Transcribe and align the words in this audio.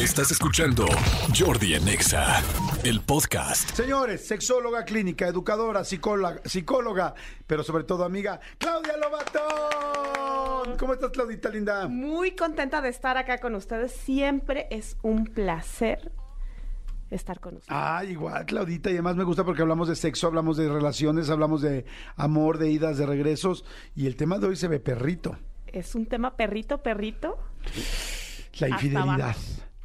Estás 0.00 0.30
escuchando 0.30 0.86
Jordi 1.38 1.74
en 1.74 1.86
Exa, 1.86 2.42
el 2.84 3.02
podcast. 3.02 3.68
Señores, 3.74 4.26
sexóloga 4.26 4.86
clínica, 4.86 5.28
educadora, 5.28 5.84
psicóloga, 5.84 6.40
psicóloga, 6.42 7.14
pero 7.46 7.62
sobre 7.62 7.84
todo 7.84 8.04
amiga, 8.04 8.40
Claudia 8.56 8.96
Lobatón. 8.96 10.78
¿Cómo 10.78 10.94
estás, 10.94 11.10
Claudita 11.10 11.50
linda? 11.50 11.86
Muy 11.86 12.30
contenta 12.30 12.80
de 12.80 12.88
estar 12.88 13.18
acá 13.18 13.36
con 13.40 13.54
ustedes. 13.54 13.92
Siempre 13.92 14.68
es 14.70 14.96
un 15.02 15.26
placer 15.26 16.10
estar 17.10 17.38
con 17.38 17.56
ustedes. 17.56 17.78
Ah, 17.78 18.02
igual, 18.02 18.46
Claudita, 18.46 18.88
y 18.88 18.94
además 18.94 19.16
me 19.16 19.24
gusta 19.24 19.44
porque 19.44 19.60
hablamos 19.60 19.86
de 19.86 19.96
sexo, 19.96 20.28
hablamos 20.28 20.56
de 20.56 20.70
relaciones, 20.70 21.28
hablamos 21.28 21.60
de 21.60 21.84
amor, 22.16 22.56
de 22.56 22.70
idas, 22.70 22.96
de 22.96 23.04
regresos, 23.04 23.66
y 23.94 24.06
el 24.06 24.16
tema 24.16 24.38
de 24.38 24.46
hoy 24.46 24.56
se 24.56 24.66
ve 24.66 24.80
perrito, 24.80 25.36
Es 25.66 25.94
un 25.94 26.06
tema 26.06 26.38
perrito, 26.38 26.78
perrito, 26.78 27.36
la 28.54 28.66
hasta 28.66 28.68
infidelidad. 28.68 29.36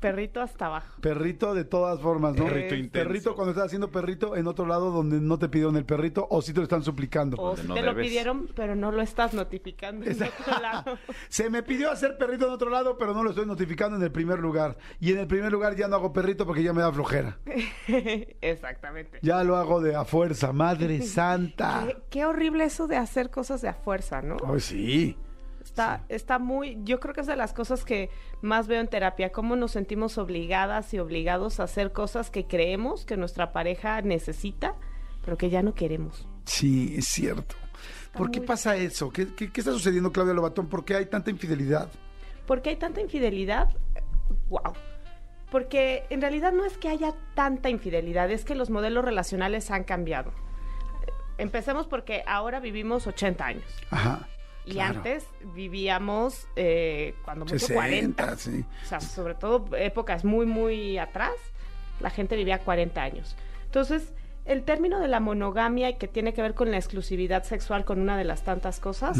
Perrito 0.06 0.40
hasta 0.40 0.68
abajo. 0.68 1.02
Perrito 1.02 1.55
de 1.55 1.66
todas 1.66 2.00
formas, 2.00 2.36
¿no? 2.36 2.44
Perrito 2.45 2.76
intenso. 2.76 3.08
Perrito 3.08 3.36
cuando 3.36 3.54
estás 3.54 3.66
haciendo 3.66 3.90
perrito 3.90 4.36
en 4.36 4.45
otro 4.45 4.68
lado 4.68 4.91
donde 4.91 5.20
no 5.20 5.40
te 5.40 5.50
pidieron 5.50 5.78
el 5.78 5.86
perrito 5.86 6.28
o 6.30 6.44
sí 6.44 6.54
te 6.54 6.59
lo 6.59 6.66
están 6.66 6.84
suplicando. 6.84 7.38
O 7.41 7.58
si 7.58 7.68
no 7.68 7.73
te 7.73 7.81
lo 7.81 7.95
pidieron, 7.95 8.48
pero 8.55 8.76
no 8.76 8.91
lo 8.91 9.02
estás 9.02 9.34
notificando 9.34 10.05
en 10.05 10.22
otro 10.22 10.62
lado. 10.62 11.00
Se 11.28 11.50
me 11.50 11.64
pidió 11.64 11.90
hacer 11.90 12.20
perrito 12.20 12.45
en 12.45 12.52
otro 12.52 12.70
lado, 12.70 13.00
pero 13.00 13.16
no 13.16 13.23
lo 13.23 13.31
estoy 13.31 13.48
notificando 13.48 13.98
en 13.98 14.04
el 14.04 14.12
primer 14.12 14.38
lugar. 14.38 14.78
Y 15.00 15.12
en 15.12 15.18
el 15.18 15.26
primer 15.26 15.52
lugar 15.52 15.76
ya 15.76 15.88
no 15.88 15.95
hago 15.95 16.14
perrito 16.14 16.45
porque 16.45 16.62
ya 16.62 16.72
me 16.72 16.84
da 16.84 16.92
flojera. 16.92 17.40
Exactamente. 18.42 19.17
Ya 19.23 19.44
lo 19.44 19.56
hago 19.56 19.81
de 19.81 19.95
a 19.95 20.06
fuerza, 20.06 20.53
Madre 20.53 21.02
Santa. 21.02 21.86
Qué, 21.88 21.98
qué 22.12 22.26
horrible 22.26 22.66
eso 22.66 22.86
de 22.86 22.98
hacer 22.98 23.31
cosas 23.31 23.64
de 23.64 23.70
a 23.70 23.73
fuerza, 23.73 24.22
¿no? 24.22 24.38
Ay, 24.45 24.59
sí. 24.59 25.17
Está, 25.66 26.05
está 26.10 26.38
muy, 26.38 26.78
yo 26.84 27.00
creo 27.00 27.16
que 27.16 27.22
es 27.22 27.28
de 27.28 27.36
las 27.36 27.52
cosas 27.52 27.84
que 27.84 28.12
más 28.42 28.68
veo 28.68 28.80
en 28.80 28.88
terapia, 28.88 29.32
cómo 29.32 29.56
nos 29.56 29.72
sentimos 29.72 30.20
obligadas 30.20 30.94
y 30.94 31.00
obligados 31.00 31.60
a 31.60 31.64
hacer 31.64 31.92
cosas 31.92 32.30
que 32.30 32.46
creemos 32.46 33.04
que 33.04 33.18
nuestra 33.18 33.52
pareja 33.52 34.00
necesita, 34.02 34.76
pero 35.26 35.38
que 35.38 35.50
ya 35.50 35.64
no 35.64 35.73
queremos. 35.73 36.28
Sí, 36.45 36.94
es 36.95 37.08
cierto. 37.08 37.56
¿Por 38.14 38.30
qué 38.30 38.42
pasa 38.42 38.78
eso? 38.78 39.09
¿Qué, 39.09 39.34
qué, 39.34 39.52
qué 39.52 39.59
está 39.59 39.73
sucediendo, 39.73 40.12
Claudia 40.12 40.36
Lobatón? 40.36 40.67
¿Por 40.67 40.86
qué 40.86 40.95
hay 40.95 41.08
tanta 41.08 41.31
infidelidad? 41.31 41.89
¿Por 42.45 42.61
qué 42.61 42.70
hay 42.70 42.76
tanta 42.76 43.02
infidelidad? 43.02 43.70
Wow. 44.50 44.73
Porque 45.50 46.06
en 46.11 46.22
realidad 46.22 46.54
no 46.54 46.64
es 46.64 46.78
que 46.78 46.89
haya 46.89 47.16
tanta 47.34 47.70
infidelidad, 47.70 48.30
es 48.30 48.45
que 48.45 48.54
los 48.54 48.70
modelos 48.70 49.04
relacionales 49.04 49.72
han 49.72 49.84
cambiado. 49.84 50.32
Empecemos 51.39 51.88
porque 51.88 52.23
ahora 52.28 52.59
vivimos 52.59 53.08
80 53.08 53.45
años. 53.45 53.84
Ajá. 53.89 54.28
Y 54.66 54.73
claro. 54.73 54.97
antes 54.97 55.25
vivíamos, 55.53 56.47
eh, 56.55 57.16
cuando 57.23 57.45
mucho, 57.45 57.59
60, 57.59 57.73
40. 57.75 58.38
sí. 58.38 58.66
O 58.83 58.88
sea, 58.88 58.99
sobre 58.99 59.35
todo 59.35 59.66
épocas 59.77 60.25
muy, 60.25 60.45
muy 60.45 60.97
atrás, 60.97 61.33
la 61.99 62.09
gente 62.09 62.35
vivía 62.35 62.59
40 62.59 63.02
años. 63.02 63.36
Entonces, 63.66 64.13
el 64.45 64.63
término 64.63 64.99
de 64.99 65.08
la 65.08 65.19
monogamia 65.19 65.89
y 65.89 65.95
que 65.95 66.08
tiene 66.08 66.33
que 66.33 66.41
ver 66.41 66.53
con 66.53 66.71
la 66.71 66.77
exclusividad 66.77 67.43
sexual, 67.43 67.86
con 67.86 67.99
una 67.99 68.17
de 68.17 68.23
las 68.23 68.43
tantas 68.43 68.80
cosas, 68.80 69.17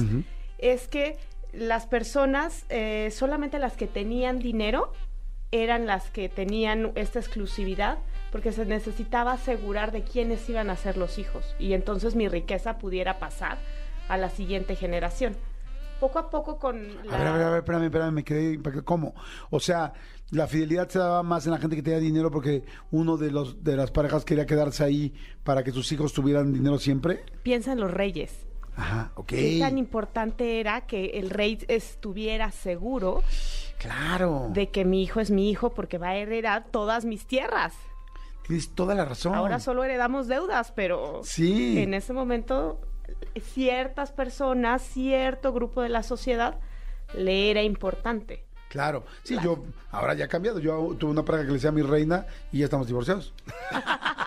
es 0.58 0.88
que 0.88 1.18
las 1.52 1.86
personas, 1.88 2.66
eh, 2.70 3.10
solamente 3.12 3.60
las 3.60 3.74
que 3.74 3.88
tenían 3.88 4.40
dinero, 4.40 4.92
eran 5.52 5.86
las 5.86 6.10
que 6.10 6.30
tenían 6.30 6.92
esta 6.96 7.20
exclusividad 7.20 7.98
porque 8.32 8.52
se 8.52 8.66
necesitaba 8.66 9.34
asegurar 9.34 9.92
de 9.92 10.04
quiénes 10.04 10.50
iban 10.50 10.70
a 10.70 10.76
ser 10.76 10.98
los 10.98 11.18
hijos 11.18 11.56
y 11.60 11.74
entonces 11.74 12.16
mi 12.16 12.28
riqueza 12.28 12.78
pudiera 12.78 13.20
pasar 13.20 13.58
a 14.10 14.18
la 14.18 14.30
siguiente 14.30 14.76
generación. 14.76 15.36
Poco 16.00 16.20
a 16.20 16.30
poco 16.30 16.60
con 16.60 16.76
A 17.10 17.18
ver, 17.18 17.28
a 17.28 17.32
ver, 17.34 17.42
a 17.44 17.50
ver, 17.52 17.60
espérame, 17.60 17.84
espérame, 17.86 18.14
me 18.14 18.24
quedé 18.24 18.54
impactado. 18.54 18.84
¿Cómo? 18.86 19.16
O 19.50 19.60
sea, 19.62 19.94
la 20.32 20.46
fidelidad 20.46 20.90
se 20.90 21.00
daba 21.00 21.24
más 21.24 21.46
en 21.46 21.54
la 21.54 21.58
gente 21.58 21.76
que 21.78 21.82
tenía 21.82 22.00
dinero 22.00 22.30
porque 22.32 22.64
uno 22.92 23.16
de 23.16 23.32
los 23.32 23.64
de 23.64 23.78
las 23.78 23.92
parejas 23.92 24.26
quería 24.26 24.46
quedarse 24.46 24.84
ahí 24.84 25.14
para 25.44 25.64
que 25.64 25.72
sus 25.72 25.90
hijos 25.94 26.12
tuvieran 26.12 26.52
dinero 26.52 26.78
siempre. 26.80 27.24
Piensa 27.44 27.72
en 27.72 27.80
los 27.80 27.92
reyes. 27.92 28.46
Ajá, 28.76 29.14
ok. 29.16 29.28
Qué 29.28 29.58
tan 29.62 29.78
importante 29.78 30.60
era 30.60 30.82
que 30.82 31.12
el 31.18 31.30
rey 31.30 31.60
estuviera 31.70 32.52
seguro 32.52 33.24
Claro. 33.78 34.50
de 34.52 34.70
que 34.70 34.84
mi 34.84 35.02
hijo 35.02 35.22
es 35.22 35.32
mi 35.32 35.50
hijo 35.50 35.70
porque 35.74 35.98
va 35.98 36.10
a 36.10 36.16
heredar 36.18 36.66
todas 36.72 37.06
mis 37.06 37.26
tierras. 37.26 37.74
Tienes 38.46 38.70
toda 38.76 38.94
la 38.96 39.06
razón. 39.06 39.34
Ahora 39.34 39.60
solo 39.60 39.84
heredamos 39.86 40.28
deudas, 40.28 40.74
pero 40.76 41.22
Sí. 41.24 41.80
en 41.80 41.94
ese 41.94 42.12
momento 42.14 42.82
ciertas 43.40 44.12
personas, 44.12 44.82
cierto 44.82 45.54
grupo 45.54 45.82
de 45.82 45.90
la 45.90 46.04
sociedad 46.04 46.60
le 47.14 47.52
era 47.52 47.62
importante. 47.62 48.44
Claro. 48.70 49.06
Sí, 49.24 49.38
yo 49.42 49.64
ahora 49.92 50.14
ya 50.16 50.26
ha 50.26 50.28
cambiado. 50.28 50.60
Yo 50.60 50.96
tuve 51.00 51.12
una 51.12 51.24
pareja 51.24 51.44
que 51.44 51.50
le 51.50 51.54
decía 51.54 51.70
a 51.70 51.74
mi 51.74 51.82
reina 51.82 52.26
y 52.52 52.60
ya 52.60 52.66
estamos 52.66 52.88
divorciados. 52.88 53.34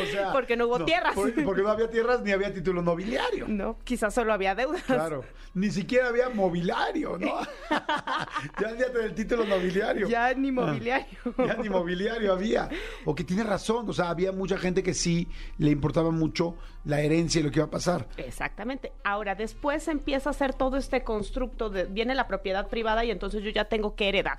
O 0.00 0.06
sea, 0.06 0.32
Porque 0.32 0.56
no 0.56 0.66
hubo 0.66 0.84
tierras. 0.84 1.14
por- 1.14 1.32
porque 1.44 1.62
no 1.62 1.68
había 1.70 1.90
tierras 1.90 2.22
ni 2.22 2.32
había 2.32 2.52
título 2.52 2.82
nobiliario. 2.82 3.46
No, 3.48 3.76
quizás 3.84 4.14
solo 4.14 4.32
había 4.32 4.54
deudas. 4.54 4.82
Claro, 4.84 5.24
ni 5.54 5.70
siquiera 5.70 6.08
había 6.08 6.28
mobiliario, 6.28 7.18
¿no? 7.18 7.40
ya 8.60 8.68
olvídate 8.68 8.98
del 8.98 9.14
título 9.14 9.44
nobiliario. 9.44 10.08
Ya 10.08 10.32
ni 10.34 10.50
mobiliario. 10.52 11.18
Ya 11.38 11.54
ni 11.54 11.68
mobiliario 11.68 12.32
había. 12.32 12.68
O 13.04 13.14
que 13.14 13.24
tiene 13.24 13.44
razón, 13.44 13.88
o 13.88 13.92
sea, 13.92 14.08
había 14.10 14.32
mucha 14.32 14.56
gente 14.58 14.82
que 14.82 14.94
sí 14.94 15.28
le 15.58 15.70
importaba 15.70 16.10
mucho 16.10 16.56
la 16.84 17.00
herencia 17.00 17.40
y 17.40 17.44
lo 17.44 17.50
que 17.50 17.58
iba 17.60 17.66
a 17.66 17.70
pasar. 17.70 18.06
Exactamente. 18.16 18.92
Ahora, 19.04 19.34
después 19.34 19.86
empieza 19.88 20.30
a 20.30 20.32
hacer 20.32 20.52
todo 20.54 20.76
este 20.76 21.04
constructo, 21.04 21.70
de, 21.70 21.84
viene 21.84 22.14
la 22.14 22.26
propiedad 22.26 22.68
privada 22.68 23.04
y 23.04 23.10
entonces 23.10 23.42
yo 23.42 23.50
ya 23.50 23.66
tengo 23.66 23.94
que 23.94 24.08
heredar. 24.08 24.38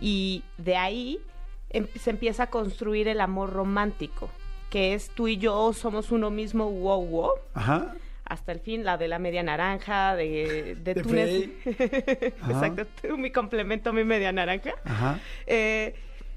Y 0.00 0.42
de 0.58 0.76
ahí 0.76 1.20
se 1.96 2.10
empieza 2.10 2.44
a 2.44 2.46
construir 2.50 3.08
el 3.08 3.20
amor 3.20 3.52
romántico, 3.52 4.30
que 4.70 4.94
es 4.94 5.10
tú 5.10 5.28
y 5.28 5.36
yo 5.36 5.72
somos 5.72 6.12
uno 6.12 6.30
mismo, 6.30 6.70
wow, 6.70 7.06
wow. 7.06 7.30
Ajá. 7.54 7.94
Hasta 8.24 8.52
el 8.52 8.60
fin, 8.60 8.84
la 8.84 8.96
de 8.96 9.08
la 9.08 9.18
media 9.18 9.42
naranja, 9.42 10.16
de, 10.16 10.76
de, 10.82 10.94
De 10.94 11.02
Túnez. 11.02 11.50
Exacto, 11.66 12.86
tú, 13.00 13.18
mi 13.18 13.30
complemento, 13.30 13.92
mi 13.92 14.04
media 14.04 14.32
naranja. 14.32 14.72
Ajá. 14.84 15.20
Eh, 15.46 15.94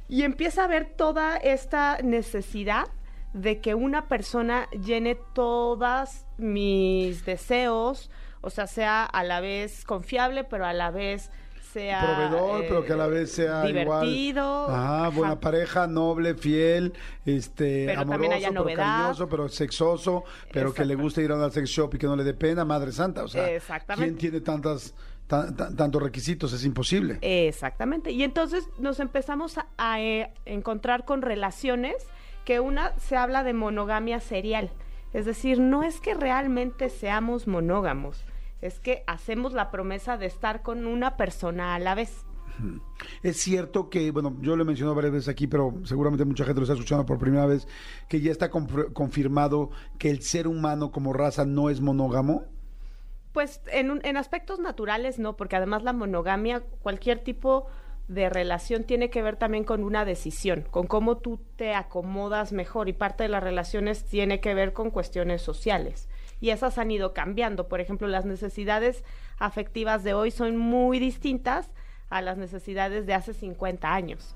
y 0.10 0.24
empieza 0.24 0.66
a 0.66 0.68
ver 0.68 0.86
toda 0.86 1.38
esta 1.38 2.00
necesidad 2.04 2.88
de 3.34 3.60
que 3.60 3.76
una 3.76 4.08
persona 4.08 4.70
llene 4.72 5.18
todas 5.34 6.26
mis 6.38 7.26
deseos, 7.26 8.10
o 8.42 8.50
sea, 8.50 8.68
sea 8.68 9.04
a 9.04 9.24
la 9.24 9.42
vez 9.42 9.84
confiable, 9.84 10.44
pero 10.44 10.66
a 10.66 10.74
la 10.74 10.92
vez 10.92 11.32
sea 11.74 12.02
Proveedor, 12.30 12.64
eh, 12.64 12.66
pero 12.68 12.86
que 12.86 12.94
a 12.94 12.96
la 12.96 13.08
vez 13.08 13.32
sea 13.32 13.64
divertido, 13.64 14.64
igual. 14.66 14.80
Ajá, 14.80 15.10
buena 15.10 15.32
ajá. 15.34 15.40
pareja, 15.42 15.88
noble, 15.88 16.36
fiel, 16.36 16.94
este, 17.26 17.86
Pero 17.88 18.02
amoroso, 18.02 18.12
también 18.12 18.34
haya 18.34 18.50
pero 18.50 18.64
cariñoso, 18.66 19.30
pero 19.30 19.50
sexoso, 19.50 20.24
pero 20.52 20.74
que 20.74 20.86
le 20.86 20.96
guste 20.96 21.22
ir 21.24 21.32
a 21.32 21.36
una 21.36 21.50
sex 21.50 21.70
shop 21.70 21.96
y 21.96 21.98
que 21.98 22.08
no 22.08 22.16
le 22.16 22.24
dé 22.24 22.34
pena, 22.34 22.66
madre 22.66 22.92
santa. 22.92 23.24
O 23.24 23.28
sea, 23.28 23.50
Exactamente. 23.52 24.06
¿quién 24.18 24.18
tiene 24.18 24.42
tantas, 24.44 24.94
tan- 25.28 25.56
tan- 25.56 25.76
tantos 25.76 26.02
requisitos? 26.02 26.54
Es 26.54 26.64
imposible. 26.66 27.18
Exactamente. 27.22 28.12
Y 28.12 28.24
entonces 28.24 28.68
nos 28.80 29.00
empezamos 29.00 29.58
a, 29.58 29.68
a, 29.78 30.02
eh, 30.02 30.32
encontrar 30.46 31.06
con 31.06 31.22
relaciones 31.22 31.96
que 32.46 32.60
una 32.60 32.98
se 33.00 33.18
habla 33.18 33.44
de 33.44 33.54
monogamia 33.54 34.20
serial. 34.20 34.72
Es 35.14 35.26
decir, 35.26 35.60
no 35.60 35.84
es 35.84 36.00
que 36.00 36.14
realmente 36.14 36.90
seamos 36.90 37.48
monógamos, 37.48 38.24
es 38.62 38.80
que 38.80 39.04
hacemos 39.08 39.54
la 39.54 39.72
promesa 39.72 40.18
de 40.18 40.26
estar 40.26 40.62
con 40.62 40.88
una 40.88 41.18
persona 41.18 41.76
a 41.76 41.80
la 41.80 41.96
vez. 41.96 42.26
Es 43.22 43.38
cierto 43.38 43.90
que, 43.90 44.12
bueno, 44.12 44.36
yo 44.42 44.56
lo 44.56 44.64
he 44.64 44.66
mencionado 44.66 44.96
varias 44.96 45.14
veces 45.14 45.30
aquí, 45.30 45.48
pero 45.48 45.76
seguramente 45.84 46.26
mucha 46.26 46.44
gente 46.44 46.60
lo 46.60 46.64
está 46.64 46.74
escuchando 46.74 47.06
por 47.06 47.20
primera 47.20 47.46
vez, 47.46 47.68
que 48.08 48.20
ya 48.20 48.32
está 48.32 48.50
confirmado 48.50 49.70
que 50.00 50.10
el 50.10 50.22
ser 50.22 50.48
humano 50.48 50.92
como 50.92 51.14
raza 51.14 51.46
no 51.46 51.70
es 51.70 51.82
monógamo. 51.82 52.46
Pues 53.32 53.62
en, 53.72 54.02
en 54.04 54.18
aspectos 54.18 54.60
naturales 54.60 55.20
no, 55.20 55.38
porque 55.38 55.56
además 55.56 55.84
la 55.84 55.94
monogamia, 55.94 56.62
cualquier 56.82 57.20
tipo 57.24 57.68
de 58.08 58.30
relación 58.30 58.86
tiene 58.86 59.10
que 59.10 59.22
ver 59.22 59.36
también 59.36 59.64
con 59.64 59.84
una 59.84 60.06
decisión, 60.06 60.66
con 60.72 60.88
cómo 60.88 61.18
tú 61.18 61.40
te 61.58 61.76
acomodas 61.76 62.54
mejor 62.54 62.90
y 62.90 62.94
parte 62.94 63.24
de 63.24 63.30
las 63.30 63.44
relaciones 63.44 64.06
tiene 64.06 64.40
que 64.40 64.56
ver 64.56 64.74
con 64.74 64.90
cuestiones 64.90 65.42
sociales. 65.42 66.10
Y 66.40 66.52
esas 66.52 66.78
han 66.78 66.92
ido 66.92 67.14
cambiando. 67.14 67.68
Por 67.68 67.82
ejemplo, 67.82 68.08
las 68.08 68.26
necesidades 68.26 69.04
afectivas 69.40 70.04
de 70.04 70.14
hoy 70.14 70.32
son 70.32 70.58
muy 70.58 71.00
distintas 71.00 71.72
a 72.10 72.22
las 72.22 72.38
necesidades 72.38 73.06
de 73.06 73.14
hace 73.14 73.34
50 73.34 73.94
años. 73.94 74.34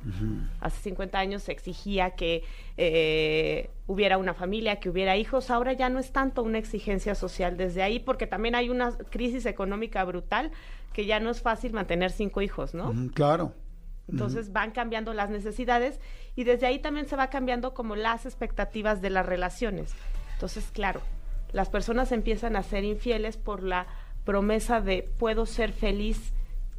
Hace 0.59 0.81
50 0.81 1.17
años 1.17 1.43
se 1.43 1.53
exigía 1.53 2.11
que 2.11 2.43
eh, 2.75 3.69
hubiera 3.87 4.17
una 4.17 4.33
familia, 4.33 4.79
que 4.81 4.89
hubiera 4.89 5.15
hijos. 5.15 5.49
Ahora 5.49 5.71
ya 5.73 5.89
no 5.89 5.99
es 5.99 6.11
tanto 6.11 6.43
una 6.43 6.57
exigencia 6.57 7.15
social 7.15 7.55
desde 7.55 7.81
ahí, 7.81 7.99
porque 7.99 8.27
también 8.27 8.55
hay 8.55 8.69
una 8.69 8.91
crisis 9.09 9.45
económica 9.45 10.03
brutal 10.03 10.51
que 10.91 11.05
ya 11.05 11.21
no 11.21 11.29
es 11.29 11.41
fácil 11.41 11.71
mantener 11.71 12.11
cinco 12.11 12.41
hijos, 12.41 12.73
¿no? 12.73 12.93
Claro. 13.13 13.53
Entonces 14.09 14.51
van 14.51 14.71
cambiando 14.71 15.13
las 15.13 15.29
necesidades 15.29 16.01
y 16.35 16.43
desde 16.43 16.65
ahí 16.65 16.79
también 16.79 17.07
se 17.07 17.15
va 17.15 17.29
cambiando 17.29 17.73
como 17.73 17.95
las 17.95 18.25
expectativas 18.25 19.01
de 19.01 19.09
las 19.09 19.25
relaciones. 19.25 19.93
Entonces, 20.33 20.69
claro, 20.73 20.99
las 21.53 21.69
personas 21.69 22.11
empiezan 22.11 22.55
a 22.55 22.63
ser 22.63 22.83
infieles 22.83 23.37
por 23.37 23.63
la 23.63 23.87
promesa 24.23 24.81
de 24.81 25.09
puedo 25.17 25.45
ser 25.45 25.71
feliz 25.71 26.33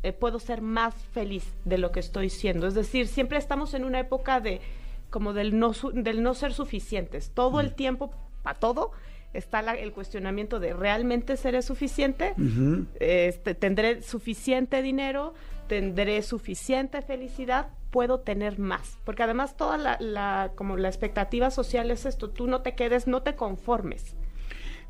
eh, 0.05 0.13
puedo 0.13 0.41
ser 0.41 0.63
más 0.63 0.95
feliz 1.13 1.45
de 1.65 1.79
lo 1.79 1.93
que 1.93 2.01
estoy 2.01 2.29
siendo. 2.29 2.67
Es 2.67 2.75
decir, 2.75 3.07
siempre 3.07 3.39
estamos 3.39 3.73
en 3.75 3.85
una 3.85 4.01
época 4.01 4.41
de 4.41 4.61
como 5.11 5.33
del 5.33 5.59
no, 5.59 5.73
del 5.93 6.25
no 6.25 6.35
ser 6.35 6.53
suficientes. 6.55 7.31
Todo 7.31 7.61
el 7.61 7.75
tiempo, 7.75 8.11
para 8.43 8.59
todo, 8.59 8.91
está 9.33 9.61
el 9.61 9.93
cuestionamiento 9.93 10.59
de 10.59 10.73
¿realmente 10.73 11.37
seré 11.37 11.63
suficiente? 11.63 12.35
este, 12.99 13.55
¿Tendré 13.55 14.03
suficiente 14.03 14.83
dinero? 14.83 15.35
¿Tendré 15.69 16.23
suficiente 16.23 17.03
felicidad? 17.03 17.69
puedo 17.93 18.21
tener 18.21 18.59
más. 18.59 18.99
Porque 19.05 19.23
además 19.23 19.55
toda 19.57 19.77
la, 19.77 19.99
la, 20.01 20.53
como 20.57 20.79
la 20.79 20.89
expectativa 20.89 21.51
social 21.51 21.91
es 21.91 22.07
esto, 22.07 22.31
tú 22.31 22.47
no 22.47 22.63
te 22.63 22.75
quedes, 22.75 23.07
no 23.07 23.23
te 23.23 23.35
conformes. 23.35 24.17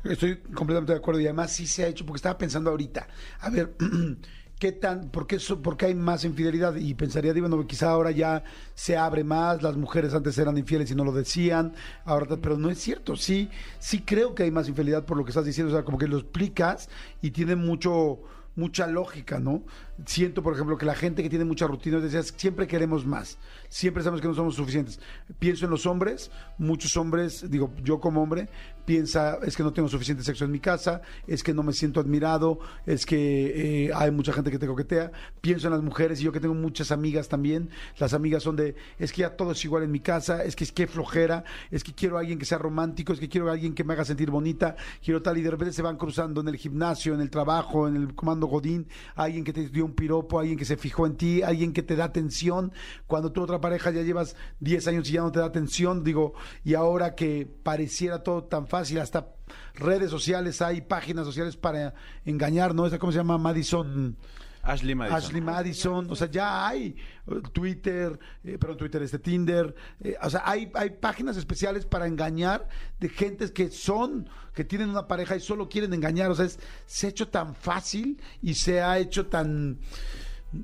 Estoy 0.03 0.37
completamente 0.37 0.91
de 0.93 0.99
acuerdo 0.99 1.21
y 1.21 1.25
además 1.25 1.51
sí 1.51 1.65
se 1.65 1.83
ha 1.83 1.87
hecho, 1.87 2.05
porque 2.05 2.17
estaba 2.17 2.37
pensando 2.37 2.69
ahorita, 2.69 3.07
a 3.39 3.49
ver, 3.49 3.75
¿qué 4.59 4.73
tan, 4.73 5.09
por 5.09 5.27
qué, 5.27 5.39
por 5.61 5.77
hay 5.83 5.95
más 5.95 6.25
infidelidad? 6.25 6.75
Y 6.75 6.93
pensaría, 6.93 7.33
digo, 7.33 7.47
bueno, 7.47 7.65
quizá 7.65 7.89
ahora 7.89 8.11
ya 8.11 8.43
se 8.75 8.97
abre 8.97 9.23
más, 9.23 9.63
las 9.63 9.77
mujeres 9.77 10.13
antes 10.13 10.37
eran 10.37 10.57
infieles 10.57 10.91
y 10.91 10.95
no 10.95 11.05
lo 11.05 11.13
decían, 11.13 11.73
ahora, 12.03 12.37
pero 12.41 12.57
no 12.57 12.69
es 12.69 12.79
cierto, 12.79 13.15
sí, 13.15 13.49
sí 13.79 14.01
creo 14.01 14.35
que 14.35 14.43
hay 14.43 14.51
más 14.51 14.67
infidelidad 14.67 15.05
por 15.05 15.17
lo 15.17 15.23
que 15.23 15.31
estás 15.31 15.45
diciendo, 15.45 15.73
o 15.73 15.75
sea, 15.75 15.85
como 15.85 15.97
que 15.97 16.07
lo 16.07 16.17
explicas 16.17 16.89
y 17.21 17.31
tiene 17.31 17.55
mucho 17.55 18.19
mucha 18.55 18.87
lógica, 18.87 19.39
¿no? 19.39 19.63
Siento, 20.05 20.41
por 20.41 20.53
ejemplo, 20.53 20.75
que 20.75 20.87
la 20.87 20.95
gente 20.95 21.21
que 21.21 21.29
tiene 21.29 21.45
mucha 21.45 21.67
rutina, 21.67 21.99
decías, 21.99 22.33
siempre 22.35 22.67
queremos 22.67 23.05
más, 23.05 23.37
siempre 23.69 24.01
sabemos 24.01 24.21
que 24.21 24.27
no 24.27 24.33
somos 24.33 24.55
suficientes. 24.55 24.99
Pienso 25.37 25.65
en 25.65 25.71
los 25.71 25.85
hombres, 25.85 26.31
muchos 26.57 26.97
hombres, 26.97 27.49
digo, 27.51 27.71
yo 27.83 27.99
como 27.99 28.23
hombre, 28.23 28.49
piensa, 28.85 29.37
es 29.43 29.55
que 29.55 29.63
no 29.63 29.71
tengo 29.71 29.87
suficiente 29.87 30.23
sexo 30.23 30.45
en 30.45 30.51
mi 30.51 30.59
casa, 30.59 31.01
es 31.27 31.43
que 31.43 31.53
no 31.53 31.63
me 31.63 31.73
siento 31.73 31.99
admirado, 31.99 32.59
es 32.85 33.05
que 33.05 33.85
eh, 33.85 33.91
hay 33.93 34.11
mucha 34.11 34.33
gente 34.33 34.51
que 34.51 34.59
te 34.59 34.67
coquetea. 34.67 35.11
Pienso 35.41 35.67
en 35.67 35.73
las 35.73 35.83
mujeres 35.83 36.19
y 36.19 36.23
yo 36.23 36.31
que 36.31 36.39
tengo 36.39 36.55
muchas 36.55 36.91
amigas 36.91 37.29
también, 37.29 37.69
las 37.99 38.13
amigas 38.13 38.43
son 38.43 38.55
de, 38.55 38.75
es 38.97 39.11
que 39.11 39.21
ya 39.21 39.35
todo 39.35 39.51
es 39.51 39.63
igual 39.63 39.83
en 39.83 39.91
mi 39.91 39.99
casa, 39.99 40.43
es 40.43 40.55
que 40.55 40.63
es 40.63 40.71
que 40.71 40.87
flojera, 40.87 41.43
es 41.71 41.83
que 41.83 41.93
quiero 41.93 42.17
a 42.17 42.21
alguien 42.21 42.39
que 42.39 42.45
sea 42.45 42.57
romántico, 42.57 43.13
es 43.13 43.19
que 43.19 43.29
quiero 43.29 43.49
a 43.49 43.53
alguien 43.53 43.73
que 43.73 43.83
me 43.83 43.93
haga 43.93 44.05
sentir 44.05 44.31
bonita, 44.31 44.75
quiero 45.03 45.21
tal, 45.21 45.37
y 45.37 45.41
de 45.41 45.51
repente 45.51 45.73
se 45.73 45.81
van 45.81 45.97
cruzando 45.97 46.41
en 46.41 46.47
el 46.47 46.57
gimnasio, 46.57 47.13
en 47.13 47.21
el 47.21 47.29
trabajo, 47.29 47.87
en 47.87 47.95
el 47.95 48.15
comando 48.15 48.47
Godín, 48.47 48.87
alguien 49.15 49.43
que 49.43 49.53
te 49.53 49.69
dio 49.69 49.85
un 49.85 49.92
piropo, 49.93 50.39
alguien 50.39 50.57
que 50.57 50.65
se 50.65 50.77
fijó 50.77 51.05
en 51.05 51.15
ti, 51.15 51.41
alguien 51.41 51.73
que 51.73 51.83
te 51.83 51.95
da 51.95 52.05
atención, 52.05 52.71
cuando 53.07 53.31
tu 53.31 53.41
otra 53.41 53.61
pareja 53.61 53.91
ya 53.91 54.01
llevas 54.01 54.35
10 54.59 54.87
años 54.87 55.09
y 55.09 55.13
ya 55.13 55.21
no 55.21 55.31
te 55.31 55.39
da 55.39 55.45
atención, 55.45 56.03
digo, 56.03 56.33
y 56.63 56.73
ahora 56.73 57.15
que 57.15 57.47
pareciera 57.63 58.23
todo 58.23 58.43
tan 58.43 58.67
fácil, 58.67 58.99
hasta 58.99 59.33
redes 59.75 60.09
sociales, 60.09 60.61
hay 60.61 60.81
páginas 60.81 61.25
sociales 61.25 61.57
para 61.57 61.93
engañar, 62.25 62.73
¿no? 62.75 62.85
Esa, 62.85 62.99
¿Cómo 62.99 63.11
se 63.11 63.19
llama? 63.19 63.37
Madison. 63.37 64.17
Ashley 64.63 64.95
Madison. 64.95 65.17
Ashley 65.17 65.41
Madison, 65.41 66.07
o 66.09 66.15
sea, 66.15 66.31
ya 66.31 66.65
hay 66.65 66.95
eh, 67.27 67.41
Twitter, 67.51 68.17
eh, 68.45 68.57
perdón, 68.57 68.77
Twitter, 68.77 69.03
este 69.03 69.19
Tinder, 69.19 69.75
eh, 70.01 70.15
o 70.21 70.29
sea, 70.29 70.43
hay, 70.45 70.71
hay 70.73 70.91
páginas 70.91 71.35
especiales 71.35 71.85
para 71.85 72.07
engañar 72.07 72.69
de 72.97 73.09
gentes 73.09 73.51
que 73.51 73.69
son, 73.69 74.29
que 74.53 74.63
tienen 74.63 74.89
una 74.89 75.05
pareja 75.05 75.35
y 75.35 75.41
solo 75.41 75.67
quieren 75.67 75.93
engañar, 75.93 76.31
o 76.31 76.35
sea, 76.35 76.45
es, 76.45 76.59
se 76.85 77.07
ha 77.07 77.09
hecho 77.09 77.27
tan 77.27 77.55
fácil 77.55 78.21
y 78.41 78.53
se 78.53 78.81
ha 78.81 78.97
hecho 78.99 79.27
tan, 79.27 79.79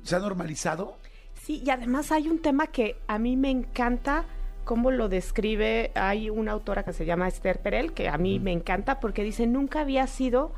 se 0.02 0.16
ha 0.16 0.18
normalizado. 0.18 0.96
Sí, 1.34 1.62
y 1.64 1.68
además 1.68 2.10
hay 2.10 2.28
un 2.28 2.40
tema 2.40 2.68
que 2.68 2.96
a 3.06 3.18
mí 3.18 3.36
me 3.36 3.50
encanta, 3.50 4.24
cómo 4.64 4.90
lo 4.90 5.10
describe, 5.10 5.92
hay 5.94 6.30
una 6.30 6.52
autora 6.52 6.84
que 6.84 6.94
se 6.94 7.04
llama 7.04 7.28
Esther 7.28 7.60
Perel, 7.60 7.92
que 7.92 8.08
a 8.08 8.16
mí 8.16 8.40
me 8.40 8.52
encanta 8.52 8.98
porque 8.98 9.24
dice, 9.24 9.46
nunca 9.46 9.80
había 9.80 10.06
sido 10.06 10.54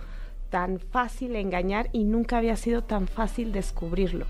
tan 0.53 0.79
fácil 0.79 1.35
engañar 1.35 1.89
y 1.93 2.05
nunca 2.05 2.37
había 2.37 2.57
sido 2.57 2.85
tan 2.85 3.09
fácil 3.09 3.53
descubrirlo. 3.53 4.27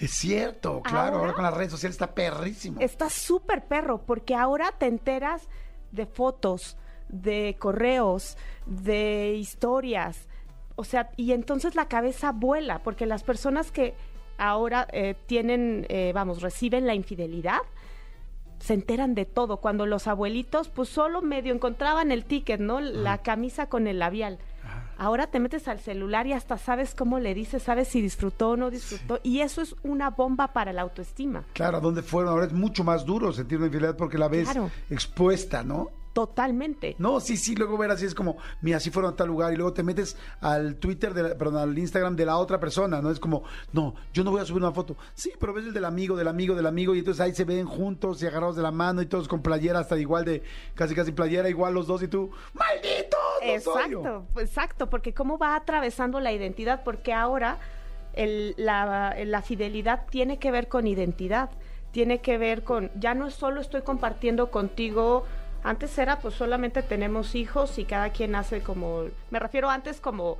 Es 0.00 0.10
cierto, 0.10 0.80
claro, 0.80 1.18
ahora, 1.18 1.34
con 1.34 1.44
las 1.44 1.52
redes 1.52 1.70
sociales 1.70 1.96
está 1.96 2.14
perrísimo. 2.14 2.80
Está 2.80 3.10
súper 3.10 3.66
perro, 3.66 4.00
porque 4.06 4.34
ahora 4.34 4.72
te 4.78 4.86
enteras 4.86 5.48
de 5.92 6.06
fotos, 6.06 6.78
de 7.10 7.56
correos, 7.58 8.38
de 8.64 9.34
historias, 9.34 10.28
o 10.76 10.84
sea, 10.84 11.10
y 11.16 11.32
entonces 11.32 11.74
la 11.74 11.88
cabeza 11.88 12.32
vuela, 12.32 12.78
porque 12.82 13.04
las 13.04 13.22
personas 13.22 13.70
que 13.70 13.94
ahora 14.38 14.88
eh, 14.92 15.14
tienen, 15.26 15.84
eh, 15.90 16.12
vamos, 16.14 16.40
reciben 16.40 16.86
la 16.86 16.94
infidelidad, 16.94 17.60
se 18.60 18.72
enteran 18.74 19.14
de 19.14 19.26
todo. 19.26 19.58
Cuando 19.58 19.84
los 19.84 20.06
abuelitos, 20.06 20.70
pues 20.70 20.88
solo 20.88 21.20
medio 21.20 21.54
encontraban 21.54 22.12
el 22.12 22.24
ticket, 22.24 22.60
¿no? 22.60 22.80
La 22.80 23.18
camisa 23.18 23.68
con 23.68 23.86
el 23.86 23.98
labial. 23.98 24.38
Ahora 24.98 25.28
te 25.28 25.40
metes 25.40 25.68
al 25.68 25.80
celular 25.80 26.26
y 26.26 26.32
hasta 26.32 26.58
sabes 26.58 26.94
cómo 26.94 27.20
le 27.20 27.32
dices, 27.32 27.62
sabes 27.62 27.88
si 27.88 28.00
disfrutó 28.00 28.50
o 28.50 28.56
no 28.56 28.70
disfrutó. 28.70 29.20
Y 29.22 29.40
eso 29.40 29.62
es 29.62 29.76
una 29.84 30.10
bomba 30.10 30.52
para 30.52 30.72
la 30.72 30.82
autoestima. 30.82 31.44
Claro, 31.52 31.78
¿a 31.78 31.80
dónde 31.80 32.02
fueron? 32.02 32.32
Ahora 32.32 32.46
es 32.46 32.52
mucho 32.52 32.82
más 32.82 33.04
duro 33.04 33.32
sentir 33.32 33.58
una 33.58 33.66
infidelidad 33.66 33.96
porque 33.96 34.18
la 34.18 34.28
ves 34.28 34.48
expuesta, 34.90 35.62
¿no? 35.62 35.90
Totalmente. 36.18 36.96
No, 36.98 37.20
sí, 37.20 37.36
sí, 37.36 37.54
luego 37.54 37.78
ver 37.78 37.92
así 37.92 38.04
es 38.04 38.12
como, 38.12 38.38
mira, 38.60 38.78
así 38.78 38.90
fueron 38.90 39.12
a 39.12 39.16
tal 39.16 39.28
lugar 39.28 39.52
y 39.52 39.56
luego 39.56 39.72
te 39.72 39.84
metes 39.84 40.16
al 40.40 40.74
Twitter, 40.74 41.14
de 41.14 41.36
perdón, 41.36 41.58
al 41.58 41.78
Instagram 41.78 42.16
de 42.16 42.26
la 42.26 42.38
otra 42.38 42.58
persona, 42.58 43.00
¿no? 43.00 43.12
Es 43.12 43.20
como, 43.20 43.44
no, 43.72 43.94
yo 44.12 44.24
no 44.24 44.32
voy 44.32 44.40
a 44.40 44.44
subir 44.44 44.60
una 44.60 44.72
foto. 44.72 44.96
Sí, 45.14 45.30
pero 45.38 45.52
ves 45.52 45.66
el 45.66 45.72
del 45.72 45.84
amigo, 45.84 46.16
del 46.16 46.26
amigo, 46.26 46.56
del 46.56 46.66
amigo 46.66 46.96
y 46.96 47.00
entonces 47.00 47.20
ahí 47.20 47.34
se 47.34 47.44
ven 47.44 47.66
juntos 47.66 48.20
y 48.20 48.26
agarrados 48.26 48.56
de 48.56 48.62
la 48.62 48.72
mano 48.72 49.00
y 49.00 49.06
todos 49.06 49.28
con 49.28 49.42
playera 49.42 49.78
hasta 49.78 49.96
igual 49.96 50.24
de, 50.24 50.42
casi 50.74 50.92
casi 50.92 51.12
playera 51.12 51.48
igual 51.48 51.72
los 51.74 51.86
dos 51.86 52.02
y 52.02 52.08
tú, 52.08 52.32
maldito. 52.52 53.07
Exacto, 53.42 54.26
exacto, 54.36 54.90
porque 54.90 55.14
cómo 55.14 55.38
va 55.38 55.56
atravesando 55.56 56.20
la 56.20 56.32
identidad, 56.32 56.82
porque 56.84 57.12
ahora 57.12 57.58
la, 58.14 59.16
la 59.24 59.42
fidelidad 59.42 60.06
tiene 60.10 60.38
que 60.38 60.50
ver 60.50 60.68
con 60.68 60.86
identidad, 60.86 61.50
tiene 61.92 62.20
que 62.20 62.38
ver 62.38 62.64
con, 62.64 62.90
ya 62.96 63.14
no 63.14 63.30
solo 63.30 63.60
estoy 63.60 63.82
compartiendo 63.82 64.50
contigo 64.50 65.24
antes 65.62 65.96
era 65.98 66.18
pues 66.20 66.34
solamente 66.34 66.82
tenemos 66.82 67.34
hijos 67.34 67.78
y 67.78 67.84
cada 67.84 68.10
quien 68.10 68.34
hace 68.34 68.62
como, 68.62 69.04
me 69.30 69.38
refiero 69.38 69.68
antes 69.68 70.00
como 70.00 70.38